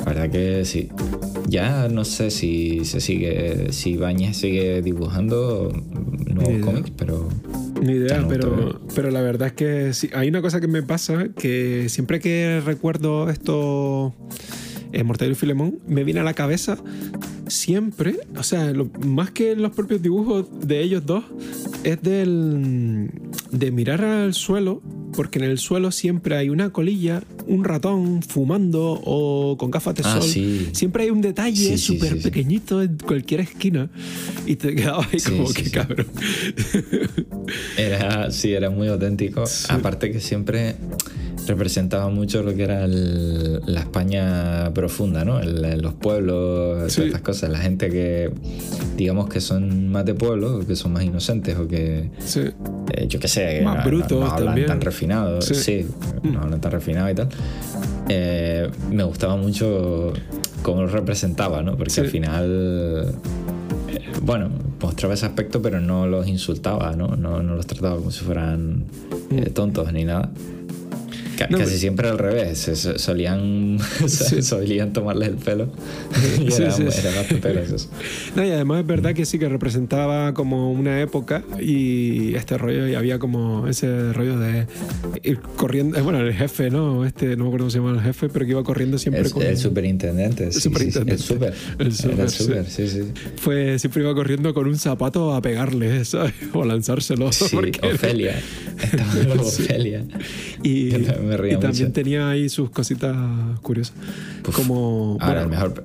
La 0.00 0.04
verdad 0.12 0.30
que 0.30 0.64
sí. 0.64 0.88
Ya 1.48 1.88
no 1.88 2.04
sé 2.04 2.30
si 2.30 2.84
se 2.84 3.00
sigue, 3.00 3.72
si 3.72 3.96
Bañez 3.96 4.36
sigue 4.36 4.80
dibujando 4.82 5.72
nuevos 6.34 6.64
cómics, 6.64 6.90
pero 6.96 7.28
Ni 7.82 7.92
idea, 7.92 8.20
no, 8.20 8.28
pero, 8.28 8.80
pero 8.94 9.10
la 9.10 9.20
verdad 9.20 9.48
es 9.48 9.52
que 9.54 9.92
sí, 9.92 10.08
hay 10.14 10.28
una 10.28 10.40
cosa 10.42 10.60
que 10.60 10.68
me 10.68 10.82
pasa 10.82 11.28
que 11.36 11.88
siempre 11.88 12.18
que 12.20 12.62
recuerdo 12.64 13.28
esto, 13.28 14.14
eh, 14.92 15.04
Mortadelo 15.04 15.32
y 15.32 15.36
Filemón, 15.36 15.78
me 15.86 16.02
viene 16.02 16.20
a 16.20 16.24
la 16.24 16.34
cabeza 16.34 16.78
siempre, 17.46 18.16
o 18.38 18.42
sea, 18.42 18.72
lo- 18.72 18.88
más 19.04 19.30
que 19.30 19.54
los 19.54 19.72
propios 19.72 20.00
dibujos 20.00 20.46
de 20.66 20.80
ellos 20.80 21.04
dos, 21.04 21.24
es 21.84 22.00
del 22.00 23.10
de 23.52 23.70
mirar 23.70 24.02
al 24.02 24.32
suelo, 24.32 24.80
porque 25.14 25.38
en 25.38 25.44
el 25.44 25.58
suelo 25.58 25.90
siempre 25.92 26.36
hay 26.36 26.48
una 26.50 26.70
colilla, 26.70 27.22
un 27.46 27.64
ratón 27.64 28.22
fumando 28.22 29.00
o 29.04 29.56
con 29.58 29.70
gafas 29.70 29.94
de 29.94 30.02
Ah, 30.04 30.20
sol. 30.20 30.22
sí. 30.28 30.68
Siempre 30.72 31.04
hay 31.04 31.10
un 31.10 31.20
detalle 31.20 31.78
súper 31.78 32.12
sí, 32.14 32.16
sí. 32.18 32.22
pequeñito 32.24 32.82
en 32.82 32.96
cualquier 32.98 33.40
esquina 33.40 33.90
y 34.46 34.56
te 34.56 34.74
quedabas 34.74 35.08
ahí 35.12 35.20
como 35.20 35.52
que 35.52 35.70
cabrón. 35.70 36.06
era, 37.76 38.30
sí, 38.30 38.52
era 38.52 38.70
muy 38.70 38.88
auténtico. 38.88 39.44
Aparte 39.68 40.10
que 40.10 40.20
siempre 40.20 40.76
representaba 41.46 42.08
mucho 42.08 42.42
lo 42.42 42.54
que 42.54 42.62
era 42.64 42.84
el- 42.84 43.60
la 43.66 43.80
España 43.80 44.72
profunda, 44.74 45.24
¿no? 45.24 45.40
El- 45.40 45.80
los 45.82 45.94
pueblos, 45.94 46.90
Sí. 46.92 46.96
todas 46.96 47.06
estas 47.08 47.20
cosas. 47.22 47.50
La 47.50 47.58
gente 47.58 47.90
que, 47.90 48.30
digamos 48.96 49.28
que 49.28 49.40
son 49.40 49.90
más 49.90 50.04
de 50.06 50.14
pueblo, 50.14 50.56
o 50.58 50.66
que 50.66 50.76
son 50.76 50.92
más 50.92 51.04
inocentes, 51.04 51.56
o 51.58 51.68
que, 51.68 52.10
Sí. 52.18 52.40
eh, 52.92 53.06
yo 53.08 53.18
qué 53.20 53.28
sé, 53.28 53.60
Más 53.62 53.74
no- 53.76 53.80
no- 53.84 53.86
brutos 53.86 54.20
no, 54.20 54.26
hablan 54.26 54.46
también. 54.46 54.66
tan 54.68 54.80
refinados, 54.80 55.44
Sí. 55.46 55.54
sí, 55.54 55.86
no 56.22 56.40
hablan 56.40 56.60
tan 56.60 56.72
refinado 56.72 57.10
y 57.10 57.14
tal. 57.14 57.28
Eh, 58.08 58.70
me 58.90 59.02
gustaba 59.04 59.36
mucho 59.36 60.12
cómo 60.62 60.82
lo 60.82 60.88
representaba, 60.88 61.62
¿no? 61.62 61.76
Porque 61.76 62.00
al 62.00 62.08
final, 62.08 63.14
eh, 63.88 64.00
bueno, 64.22 64.48
mostraba 64.80 65.14
ese 65.14 65.26
aspecto, 65.26 65.60
pero 65.62 65.80
no 65.80 66.06
los 66.06 66.26
insultaba, 66.28 66.94
¿no? 66.96 67.16
No, 67.16 67.42
no 67.42 67.54
los 67.54 67.66
trataba 67.66 67.96
como 67.96 68.10
si 68.10 68.24
fueran 68.24 68.84
eh, 69.30 69.50
tontos 69.50 69.92
ni 69.92 70.04
nada. 70.04 70.30
Ca- 71.38 71.48
No, 71.50 71.58
casi 71.58 71.70
pero- 71.70 71.80
siempre 71.80 72.08
al 72.08 72.18
revés, 72.18 72.70
solían, 72.96 73.78
Sí. 74.06 74.42
solían 74.42 74.92
tomarles 74.92 75.28
el 75.30 75.34
pelo 75.36 75.68
y 76.40 76.50
Sí, 76.50 76.62
era, 76.62 76.70
sí, 76.72 76.82
sí. 76.90 77.00
era 77.06 77.16
bastante. 77.16 77.64
No, 78.36 78.44
y 78.44 78.50
además 78.50 78.80
es 78.80 78.86
verdad 78.86 79.14
que 79.14 79.24
sí 79.26 79.38
que 79.38 79.48
representaba 79.48 80.32
como 80.34 80.70
una 80.72 81.00
época 81.00 81.42
y 81.60 82.34
este 82.34 82.58
rollo, 82.58 82.88
y 82.88 82.94
había 82.94 83.18
como 83.18 83.66
ese 83.68 84.12
rollo 84.12 84.38
de 84.38 84.66
ir 85.22 85.40
corriendo, 85.56 86.02
bueno, 86.04 86.20
el 86.20 86.32
jefe, 86.34 86.70
¿no? 86.70 87.04
Este, 87.04 87.36
no 87.36 87.44
me 87.44 87.48
acuerdo 87.48 87.64
cómo 87.64 87.70
se 87.70 87.78
llama 87.78 87.90
el 87.92 88.00
jefe, 88.00 88.28
pero 88.28 88.44
que 88.44 88.50
iba 88.52 88.62
corriendo 88.64 88.98
siempre 88.98 89.22
El, 89.22 89.30
con... 89.30 89.42
el 89.42 89.56
superintendente, 89.56 90.52
sí, 90.52 90.60
superintendente. 90.60 91.14
el 91.14 91.18
super, 91.20 91.54
El 91.78 91.92
super, 91.94 92.20
el 92.20 92.30
super, 92.30 92.66
sí, 92.66 92.88
sí. 92.88 93.00
Fue, 93.36 93.78
siempre 93.78 94.02
iba 94.02 94.14
corriendo 94.14 94.52
con 94.54 94.66
un 94.66 94.78
zapato 94.78 95.34
a 95.34 95.40
pegarle, 95.42 96.04
¿sabes? 96.04 96.34
O 96.52 96.64
lanzárselo. 96.64 97.32
Sí, 97.32 97.46
porque- 97.52 97.80
Ofelia. 97.86 98.34
Estaba 98.82 99.42
Ofelia. 99.42 100.04
Y, 100.62 100.90
me 101.24 101.52
y 101.52 101.56
también 101.56 101.92
tenía 101.92 102.30
ahí 102.30 102.48
sus 102.48 102.70
cositas 102.70 103.16
curiosas. 103.62 103.94
Como... 104.54 105.16
Ahora, 105.20 105.42
el 105.42 105.48
mejor, 105.48 105.84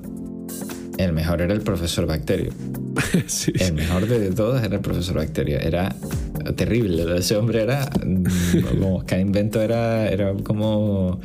el 0.97 1.13
mejor 1.13 1.41
era 1.41 1.54
el 1.54 1.62
profesor 1.62 2.06
Bacterio. 2.06 2.52
sí, 3.28 3.54
El 3.60 3.73
mejor 3.73 4.08
de 4.08 4.32
todos 4.32 4.62
era 4.62 4.75
el 4.75 4.82
profesor 4.82 5.15
Bacterio. 5.15 5.60
Era 5.60 5.95
terrible. 6.56 7.17
Ese 7.17 7.36
hombre 7.36 7.62
era. 7.63 7.89
mm, 8.06 8.23
Como 8.69 9.06
cada 9.06 9.21
invento 9.21 9.62
era, 9.62 10.10
era 10.10 10.34
como 10.43 11.19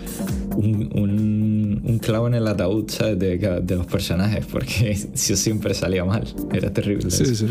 un, 0.56 0.90
un, 0.94 1.82
un 1.84 1.98
clavo 1.98 2.26
en 2.28 2.34
el 2.34 2.46
ataúd 2.46 2.88
¿sabes? 2.88 3.18
De, 3.18 3.66
los 3.74 3.86
personajes, 3.86 4.46
porque 4.46 4.94
yo 5.14 5.36
siempre 5.36 5.74
salía 5.74 6.04
mal. 6.04 6.24
Era 6.52 6.72
terrible. 6.72 7.10
Sí, 7.10 7.26
sí, 7.26 7.34
sí. 7.36 7.48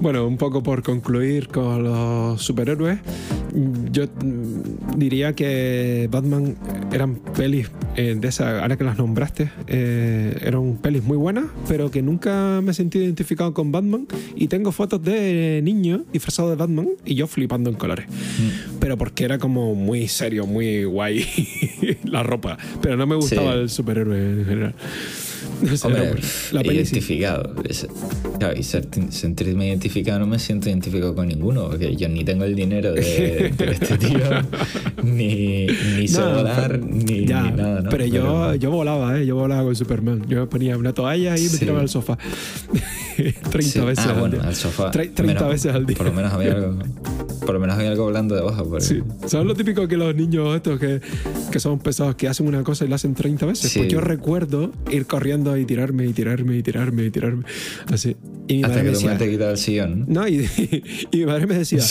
Bueno, 0.00 0.26
un 0.26 0.36
poco 0.36 0.62
por 0.62 0.82
concluir 0.82 1.48
con 1.48 1.84
los 1.84 2.42
superhéroes, 2.42 2.98
yo 3.92 4.04
diría 4.96 5.32
que 5.34 6.08
Batman 6.10 6.56
eran 6.92 7.16
pelis 7.16 7.70
eh, 7.96 8.16
de 8.18 8.28
esa, 8.28 8.60
ahora 8.62 8.76
que 8.76 8.84
las 8.84 8.98
nombraste, 8.98 9.50
eh, 9.66 10.38
eran 10.42 10.76
pelis 10.76 11.02
muy 11.02 11.16
buenas, 11.16 11.44
pero 11.66 11.90
que 11.90 12.02
nunca 12.02 12.60
me 12.62 12.72
sentí 12.74 12.98
identificado 12.98 13.54
con 13.54 13.72
Batman 13.72 14.06
y 14.36 14.48
tengo 14.48 14.72
fotos 14.72 15.02
de 15.02 15.60
niño 15.64 16.04
disfrazado 16.12 16.50
de 16.50 16.56
Batman 16.56 16.88
y 17.04 17.14
yo 17.14 17.26
flipando 17.26 17.70
en 17.70 17.76
colores. 17.76 18.06
Mm. 18.08 18.78
Pero 18.80 18.96
porque 18.96 19.24
era 19.24 19.38
como 19.38 19.74
muy 19.74 20.08
serio, 20.08 20.46
muy 20.46 20.84
guay 20.84 21.24
la 22.04 22.22
ropa, 22.22 22.58
pero 22.80 22.96
no 22.96 23.06
me 23.06 23.16
gustaba 23.16 23.52
Sí. 23.54 23.58
el 23.60 23.68
superhéroe 23.70 24.18
en 24.18 24.44
general. 24.44 24.74
Hombre, 25.84 26.14
la 26.52 26.62
identificado. 26.62 27.54
Claro, 28.38 28.58
y 28.58 28.62
ser- 28.62 28.86
sentirme 29.10 29.66
identificado 29.68 30.18
no 30.20 30.26
me 30.26 30.38
siento 30.38 30.68
identificado 30.68 31.14
con 31.14 31.28
ninguno, 31.28 31.68
porque 31.68 31.96
yo 31.96 32.08
ni 32.08 32.24
tengo 32.24 32.44
el 32.44 32.54
dinero 32.54 32.92
de, 32.92 33.52
de 33.56 33.70
este 33.72 33.98
tío, 33.98 34.18
ni, 35.02 35.66
ni 35.96 36.06
sé 36.08 36.20
No, 36.20 36.34
volar, 36.36 36.70
pero- 36.72 36.84
ni, 36.86 37.26
ya, 37.26 37.42
ni 37.42 37.50
nada, 37.56 37.80
¿no? 37.82 37.90
Pero 37.90 38.06
yo, 38.06 38.54
yo 38.54 38.70
volaba, 38.70 39.18
¿eh? 39.18 39.26
Yo 39.26 39.34
volaba 39.36 39.64
con 39.64 39.74
Superman. 39.76 40.24
Yo 40.28 40.40
me 40.40 40.46
ponía 40.46 40.76
una 40.76 40.92
toalla 40.92 41.36
y 41.36 41.42
me 41.42 41.48
Sí. 41.48 41.58
tiraba 41.58 41.80
al 41.80 41.88
sofá. 41.88 42.16
30 43.16 43.62
Sí. 43.62 43.80
veces 43.80 44.06
ah, 44.06 44.10
al 44.12 44.20
bueno, 44.20 44.36
día. 44.38 44.46
al 44.48 44.54
sofá. 44.54 44.90
Tre- 44.92 45.12
30 45.12 45.22
Menos- 45.24 45.48
veces 45.48 45.74
al 45.74 45.86
día. 45.86 45.96
Por 45.96 46.06
lo 46.06 46.12
menos 46.12 46.32
había 46.32 46.52
algo, 46.52 46.78
por 47.44 47.54
lo 47.54 47.60
menos 47.60 47.76
había 47.76 47.90
algo 47.90 48.06
blando 48.06 48.34
debajo. 48.36 48.64
porque- 48.68 48.84
Sí. 48.84 49.00
¿Sabes 49.26 49.46
lo 49.46 49.54
típico 49.54 49.88
que 49.88 49.96
los 49.96 50.14
niños 50.14 50.54
estos 50.54 50.78
que, 50.78 51.00
que 51.58 51.62
son 51.62 51.78
pesados, 51.80 52.14
que 52.14 52.28
hacen 52.28 52.46
una 52.46 52.62
cosa 52.62 52.84
y 52.84 52.88
la 52.88 52.94
hacen 52.96 53.14
30 53.14 53.46
veces? 53.46 53.70
Sí. 53.72 53.80
Pues 53.80 53.90
yo 53.92 54.00
recuerdo 54.00 54.72
ir 54.90 55.06
corriendo 55.06 55.56
y 55.56 55.64
tirarme 55.64 56.06
y 56.06 56.12
tirarme 56.12 56.56
y 56.56 56.62
tirarme 56.62 57.04
y 57.06 57.10
tirarme. 57.10 57.44
Así. 57.92 58.16
Y 58.46 58.58
mi 58.58 58.62
Hasta 58.64 58.68
madre 58.78 58.80
que 58.80 58.84
me 58.84 58.94
decía, 58.94 59.18
te 59.18 59.50
el 59.50 59.58
sillón. 59.58 60.00
¿no? 60.08 60.22
no, 60.22 60.28
y, 60.28 60.48
y 61.12 61.16
mi 61.18 61.26
madre 61.26 61.46
me 61.46 61.58
decía, 61.58 61.82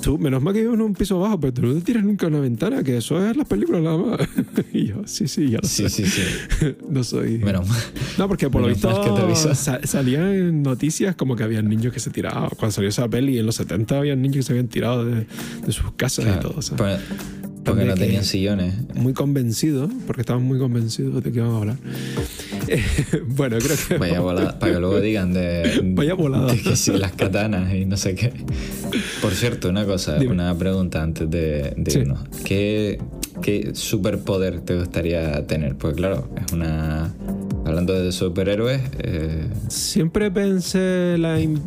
tú, 0.00 0.16
menos 0.18 0.40
mal 0.42 0.54
que 0.54 0.60
vivo 0.60 0.74
en 0.74 0.80
un 0.82 0.94
piso 0.94 1.18
bajo, 1.18 1.40
pero 1.40 1.52
tú 1.52 1.62
no 1.62 1.74
te 1.74 1.80
tiras 1.80 2.04
nunca 2.04 2.26
a 2.26 2.28
una 2.28 2.38
ventana, 2.40 2.82
que 2.84 2.98
eso 2.98 3.26
es 3.28 3.36
las 3.36 3.48
películas 3.48 3.82
nada 3.82 3.96
más. 3.98 4.20
Y 4.72 4.88
yo, 4.88 5.02
sí, 5.06 5.26
sí, 5.28 5.50
ya 5.50 5.58
lo 5.62 5.68
Sí, 5.68 5.88
sé. 5.88 6.04
sí, 6.04 6.06
sí. 6.06 6.74
No 6.88 7.02
soy... 7.04 7.38
Menos 7.38 7.68
mal. 7.68 7.78
No, 8.18 8.28
porque 8.28 8.48
por 8.50 8.60
lo 8.62 8.68
visto 8.68 8.88
avisó. 8.90 9.54
sa- 9.54 9.80
salían 9.84 10.62
noticias 10.62 11.16
como 11.16 11.34
que 11.36 11.42
había 11.44 11.62
niños 11.62 11.92
que 11.92 12.00
se 12.00 12.10
tiraban. 12.10 12.50
Cuando 12.50 12.70
salió 12.72 12.88
esa 12.90 13.08
peli 13.08 13.38
en 13.38 13.46
los 13.46 13.56
70 13.56 13.98
había 13.98 14.14
niños 14.16 14.36
que 14.36 14.42
se 14.42 14.52
habían 14.52 14.68
tirado 14.68 15.04
de, 15.04 15.26
de 15.66 15.72
sus 15.72 15.92
casas 15.96 16.24
y 16.26 16.28
Claro, 16.28 16.50
todo. 16.50 16.62
¿sabes? 16.62 17.00
porque- 17.00 17.43
porque 17.64 17.84
no 17.84 17.94
tenían 17.94 18.24
sillones. 18.24 18.74
Muy 18.94 19.12
convencidos, 19.14 19.90
porque 20.06 20.22
estaban 20.22 20.42
muy 20.42 20.58
convencidos 20.58 21.22
de 21.22 21.32
que 21.32 21.38
iban 21.38 21.50
a 21.50 21.56
hablar. 21.58 21.76
Eh, 22.68 22.82
bueno, 23.28 23.58
creo 23.58 23.76
que... 23.88 23.98
Vaya 23.98 24.20
volada, 24.20 24.58
para 24.58 24.72
que 24.74 24.78
luego 24.80 25.00
digan 25.00 25.32
de, 25.32 25.80
Vaya 25.84 26.14
volada. 26.14 26.52
de 26.52 26.60
que 26.60 26.76
sí, 26.76 26.92
las 26.92 27.12
katanas 27.12 27.72
y 27.74 27.84
no 27.84 27.96
sé 27.96 28.14
qué. 28.14 28.32
Por 29.20 29.32
cierto, 29.32 29.68
una 29.68 29.84
cosa, 29.84 30.18
Dime. 30.18 30.32
una 30.32 30.56
pregunta 30.56 31.02
antes 31.02 31.28
de, 31.30 31.74
de 31.76 31.90
Sí. 31.90 31.98
irnos. 32.00 32.20
¿Qué, 32.44 32.98
¿Qué 33.42 33.70
superpoder 33.74 34.60
te 34.60 34.78
gustaría 34.78 35.46
tener? 35.46 35.74
Pues 35.76 35.94
claro, 35.94 36.28
es 36.36 36.52
una. 36.52 37.12
Hablando 37.74 38.00
de 38.00 38.12
superhéroes. 38.12 38.80
eh, 38.98 39.48
Siempre 39.68 40.30
pensé 40.30 41.16
la 41.18 41.40
in- 41.40 41.60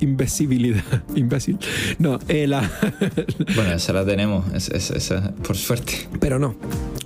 invisibilidad. 0.00 0.84
Imbécil. 1.16 1.58
No, 1.98 2.20
eh, 2.28 2.46
la. 2.46 2.60
bueno, 3.56 3.72
esa 3.72 3.92
la 3.92 4.04
tenemos, 4.06 4.44
es- 4.54 4.68
es- 4.70 4.90
esa, 4.92 5.34
por 5.34 5.56
suerte. 5.56 6.08
Pero 6.20 6.38
no. 6.38 6.54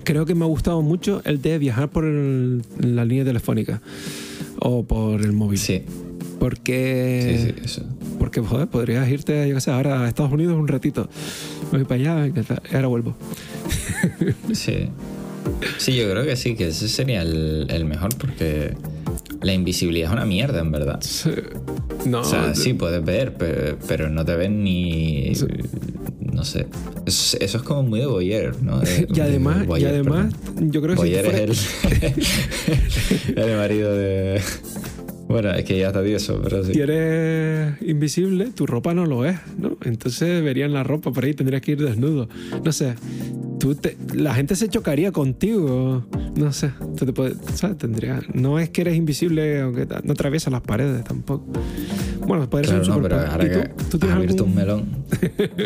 Creo 0.04 0.26
que 0.26 0.34
me 0.34 0.44
ha 0.44 0.48
gustado 0.48 0.82
mucho 0.82 1.22
el 1.24 1.40
de 1.40 1.56
viajar 1.58 1.88
por 1.88 2.04
el- 2.04 2.62
la 2.78 3.04
línea 3.06 3.24
telefónica 3.24 3.80
o 4.58 4.84
por 4.84 5.22
el 5.22 5.32
móvil. 5.32 5.58
Sí, 5.58 5.82
Porque. 6.38 7.38
sí, 7.38 7.54
sí, 7.54 7.64
eso. 7.64 7.86
Porque, 8.18 8.40
joder, 8.42 8.68
podrías 8.68 9.08
irte, 9.08 9.48
yo 9.48 9.54
qué 9.54 9.60
sé, 9.62 9.70
ahora 9.70 10.04
a 10.04 10.08
Estados 10.08 10.30
Unidos 10.32 10.56
un 10.58 10.68
ratito. 10.68 11.08
Voy 11.72 11.84
para 11.84 11.94
allá 12.20 12.26
y 12.26 12.74
ahora 12.76 12.88
vuelvo. 12.88 13.14
Sí. 14.52 14.90
Sí, 15.78 15.96
yo 15.96 16.10
creo 16.10 16.24
que 16.24 16.36
sí, 16.36 16.54
que 16.54 16.68
ese 16.68 16.88
sería 16.88 17.22
el, 17.22 17.66
el 17.70 17.84
mejor 17.84 18.10
porque 18.16 18.74
la 19.40 19.52
invisibilidad 19.52 20.10
es 20.10 20.12
una 20.16 20.26
mierda, 20.26 20.60
en 20.60 20.70
verdad. 20.72 21.00
No, 22.06 22.20
O 22.20 22.24
sea, 22.24 22.54
sí 22.54 22.74
puedes 22.74 23.04
ver, 23.04 23.34
pero, 23.34 23.76
pero 23.88 24.08
no 24.10 24.24
te 24.24 24.36
ven 24.36 24.62
ni. 24.64 25.34
Sí. 25.34 25.46
No 26.32 26.44
sé. 26.44 26.66
Eso, 27.06 27.36
eso 27.40 27.58
es 27.58 27.62
como 27.62 27.82
muy 27.82 28.00
de 28.00 28.06
Boyer, 28.06 28.62
¿no? 28.62 28.80
De- 28.80 29.06
y 29.14 29.20
además, 29.20 29.66
de 29.68 29.80
y 29.80 29.84
además 29.84 30.32
perdón. 30.34 30.72
yo 30.72 30.82
creo 30.82 30.94
que 30.96 31.02
si 31.02 31.08
Boyer 31.08 31.24
fuera- 31.24 31.38
es 31.42 33.36
el, 33.36 33.38
el 33.38 33.56
marido 33.56 33.94
de. 33.96 34.40
Bueno, 35.28 35.50
es 35.52 35.64
que 35.64 35.78
ya 35.78 35.86
está 35.86 36.04
tieso, 36.04 36.42
pero 36.44 36.62
sí. 36.62 36.74
si 36.74 36.80
eres 36.80 37.80
invisible, 37.80 38.50
tu 38.54 38.66
ropa 38.66 38.92
no 38.92 39.06
lo 39.06 39.24
es, 39.24 39.38
¿no? 39.56 39.78
Entonces 39.82 40.42
verían 40.44 40.74
la 40.74 40.82
ropa 40.82 41.10
por 41.10 41.24
ahí, 41.24 41.32
tendrías 41.32 41.62
que 41.62 41.72
ir 41.72 41.82
desnudo. 41.82 42.28
No 42.62 42.70
sé. 42.70 42.96
Tú 43.62 43.76
te- 43.76 43.96
la 44.12 44.34
gente 44.34 44.56
se 44.56 44.66
chocaría 44.68 45.12
contigo. 45.12 46.04
No 46.34 46.52
sé. 46.52 46.72
Tú 46.96 47.06
te 47.06 47.12
puedes, 47.12 47.36
¿sabes? 47.54 47.78
Tendría, 47.78 48.20
no 48.34 48.58
es 48.58 48.70
que 48.70 48.80
eres 48.80 48.96
invisible 48.96 49.60
aunque 49.60 49.86
no 50.02 50.12
atraviesas 50.14 50.52
las 50.52 50.62
paredes 50.62 51.04
tampoco. 51.04 51.46
Bueno, 52.26 52.50
puede 52.50 52.64
ser 52.64 52.80
Claro, 52.82 52.94
un 52.96 53.02
no, 53.02 53.08
pero 53.08 53.20
ahora 53.20 53.44
¿Y 53.44 53.48
que 53.50 53.68
tú, 53.68 53.84
tú 53.90 53.98
tienes 54.00 54.10
has 54.10 54.16
abierto 54.16 54.42
algún- 54.44 54.48
un 54.50 54.54
melón. 54.56 54.86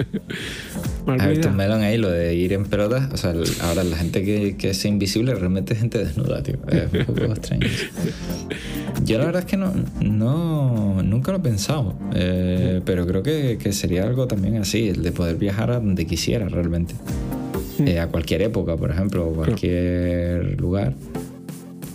Has 1.07 1.21
abierto 1.23 1.49
un 1.51 1.57
melón 1.57 1.83
ahí, 1.83 1.97
lo 1.99 2.11
de 2.11 2.35
ir 2.35 2.53
en 2.53 2.65
pelotas. 2.65 3.13
O 3.13 3.17
sea, 3.17 3.31
el- 3.31 3.45
ahora 3.63 3.85
la 3.85 3.97
gente 3.97 4.25
que, 4.25 4.57
que 4.57 4.71
es 4.71 4.85
invisible 4.85 5.35
realmente 5.35 5.73
es 5.75 5.79
gente 5.81 5.99
desnuda, 6.05 6.43
tío. 6.43 6.57
Es 6.69 7.09
un 7.09 7.15
poco 7.15 7.25
extraño. 7.33 7.67
Yo 9.05 9.19
la 9.19 9.27
verdad 9.27 9.41
es 9.43 9.47
que 9.47 9.57
no, 9.57 9.73
no 10.03 11.01
nunca 11.03 11.31
lo 11.33 11.39
he 11.39 11.43
pensado. 11.43 11.97
eh, 12.15 12.81
pero 12.85 13.07
creo 13.07 13.23
que, 13.23 13.57
que 13.59 13.73
sería 13.73 14.03
algo 14.05 14.27
también 14.27 14.57
así, 14.57 14.89
el 14.89 15.03
de 15.03 15.13
poder 15.13 15.37
viajar 15.37 15.71
a 15.71 15.77
donde 15.77 16.07
quisiera 16.07 16.49
realmente. 16.49 16.95
Eh, 17.87 18.01
a 18.01 18.07
cualquier 18.09 18.43
época, 18.43 18.77
por 18.77 18.91
ejemplo, 18.91 19.29
o 19.29 19.33
cualquier 19.35 20.59
lugar. 20.61 20.95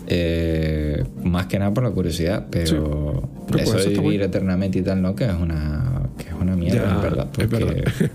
Eh, 0.07 1.03
más 1.23 1.45
que 1.47 1.57
nada 1.57 1.73
por 1.73 1.83
la 1.83 1.91
curiosidad, 1.91 2.47
pero 2.51 3.29
Pero 3.49 3.63
eso 3.63 3.77
de 3.77 3.87
vivir 3.97 4.21
eternamente 4.21 4.79
y 4.79 4.81
tal, 4.81 5.01
¿no? 5.01 5.15
Que 5.15 5.25
es 5.25 5.33
una, 5.33 6.09
que 6.17 6.27
es 6.27 6.33
una 6.39 6.55
mierda, 6.55 6.83
Ya, 6.89 6.95
en 6.95 7.01
verdad. 7.01 7.27
es 7.37 7.47
Porque 7.47 7.63
verdad. 7.65 7.91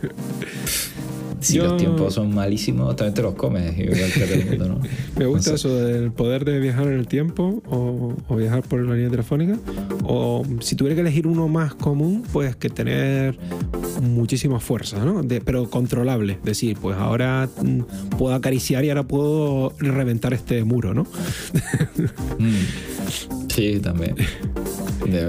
si 1.47 1.57
Yo- 1.57 1.65
los 1.65 1.77
tiempos 1.77 2.15
son 2.15 2.35
malísimos, 2.35 2.95
también 2.97 3.15
te 3.15 3.23
los 3.23 3.35
comes, 3.35 3.79
igual 3.79 4.11
que 4.13 4.21
todo 4.21 4.35
el 4.35 4.47
mundo, 4.51 4.69
¿no? 4.69 4.81
Me 5.19 5.27
gusta 5.27 5.55
eso 5.55 5.75
del 5.77 6.11
poder 6.13 6.45
de 6.45 6.59
viajar 6.59 6.87
en 6.87 6.95
el 6.95 7.07
tiempo 7.07 7.63
o, 7.69 8.15
o 8.29 8.37
viajar 8.37 8.63
por 8.63 8.81
la 8.83 8.95
línea 8.95 9.11
telefónica. 9.11 9.59
O 10.05 10.45
si 10.61 10.77
tuviera 10.77 10.95
que 10.95 11.01
elegir 11.03 11.27
uno 11.27 11.49
más 11.49 11.75
común, 11.75 12.25
pues 12.33 12.57
que 12.57 12.69
tener 12.69 13.39
muchísima 14.03 14.61
fuerza, 14.61 15.05
¿no? 15.05 15.23
De- 15.23 15.41
pero 15.41 15.69
controlable. 15.71 16.39
Decir, 16.45 16.77
pues 16.81 16.97
ahora 16.97 17.49
mm, 17.63 18.17
puedo 18.19 18.35
acariciar 18.35 18.85
y 18.85 18.89
ahora 18.91 19.05
puedo 19.05 19.73
reventar 19.79 20.35
este 20.35 20.65
muro, 20.65 20.95
¿no? 20.95 21.07
Mm. 22.39 23.49
Sí, 23.49 23.81
también. 23.81 24.15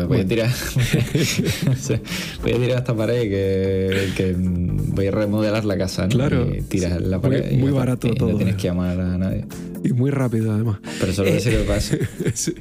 Voy, 0.08 0.20
a 0.22 0.26
tirar, 0.28 0.50
voy 2.44 2.52
a 2.54 2.56
tirar 2.58 2.78
esta 2.80 2.96
pared 2.96 3.22
que, 3.24 4.10
que 4.16 4.36
voy 4.38 5.08
a 5.08 5.12
remodelar 5.12 5.66
la 5.66 5.78
casa, 5.78 6.04
¿no? 6.04 6.10
Claro. 6.10 6.48
Y 6.56 6.62
tiras 6.62 7.02
la 7.02 7.18
Muy- 7.20 7.30
pared. 7.30 7.52
y 7.52 7.58
muy 7.58 7.72
barato 7.72 8.08
Y 8.08 8.16
todo, 8.16 8.32
No 8.32 8.38
tienes 8.38 8.56
eh. 8.56 8.58
que 8.58 8.64
llamar 8.68 9.00
a 9.00 9.18
nadie. 9.18 9.46
Y 9.84 9.94
muy 9.94 10.10
rápido, 10.12 10.52
además. 10.54 10.80
Pero 11.00 11.14
solo 11.14 11.30
Eh, 11.30 11.34
te 11.34 11.40
sirve 11.40 11.64
para 11.64 11.78
eso. 11.78 11.96
Sí. 12.34 12.54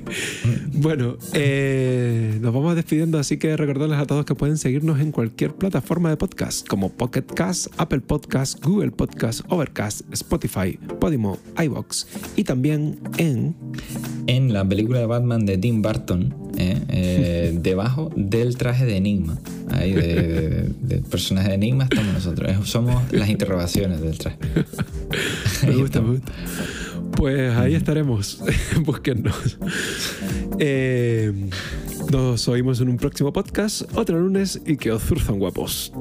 Bueno, 0.72 1.16
eh, 1.33 2.38
nos 2.40 2.52
vamos 2.52 2.76
despidiendo, 2.76 3.18
así 3.18 3.37
que 3.38 3.57
recordarles 3.57 3.98
a 3.98 4.07
todos 4.07 4.24
que 4.24 4.35
pueden 4.35 4.59
seguirnos 4.59 5.00
en 5.00 5.12
cualquier 5.12 5.55
plataforma 5.55 6.11
de 6.11 6.16
podcast, 6.16 6.66
como 6.68 6.90
Pocket 6.92 7.22
Cast, 7.35 7.68
Apple 7.79 8.00
Podcast, 8.00 8.62
Google 8.64 8.90
Podcast, 8.90 9.40
Overcast, 9.48 10.02
Spotify, 10.12 10.79
Podimo, 11.00 11.38
iBox 11.62 12.07
y 12.37 12.44
también 12.44 12.98
en 13.18 13.57
En 14.26 14.52
la 14.52 14.66
película 14.68 14.98
de 15.00 15.07
Batman 15.07 15.46
de 15.46 15.57
Tim 15.59 15.83
Burton, 15.83 16.35
¿eh? 16.59 16.79
Eh, 16.88 17.06
debajo 17.61 18.11
del 18.16 18.57
traje 18.57 18.85
de 18.87 18.97
Enigma, 18.97 19.38
ahí 19.73 19.92
de, 19.92 20.03
de- 20.03 20.69
del 20.83 21.01
personaje 21.03 21.49
de 21.49 21.55
Enigma 21.55 21.85
estamos 21.85 22.14
nosotros. 22.14 22.51
Eh, 22.51 22.59
Somos 22.64 23.12
las 23.12 23.29
interrogaciones 23.29 24.01
del 24.01 24.19
traje. 24.19 24.38
Me 25.66 25.75
gusta, 25.77 26.01
me 26.01 26.12
gusta. 26.12 26.33
Pues 27.16 27.57
ahí 27.57 27.75
estaremos. 27.75 28.40
Búsquennos. 28.85 29.59
Eh, 30.59 31.33
nos 32.12 32.47
oímos 32.49 32.81
en 32.81 32.88
un 32.90 32.97
próximo 32.99 33.33
podcast, 33.33 33.83
otro 33.95 34.21
lunes 34.21 34.61
y 34.66 34.77
que 34.77 34.90
os 34.92 35.03
zurzan 35.03 35.38
guapos. 35.38 35.92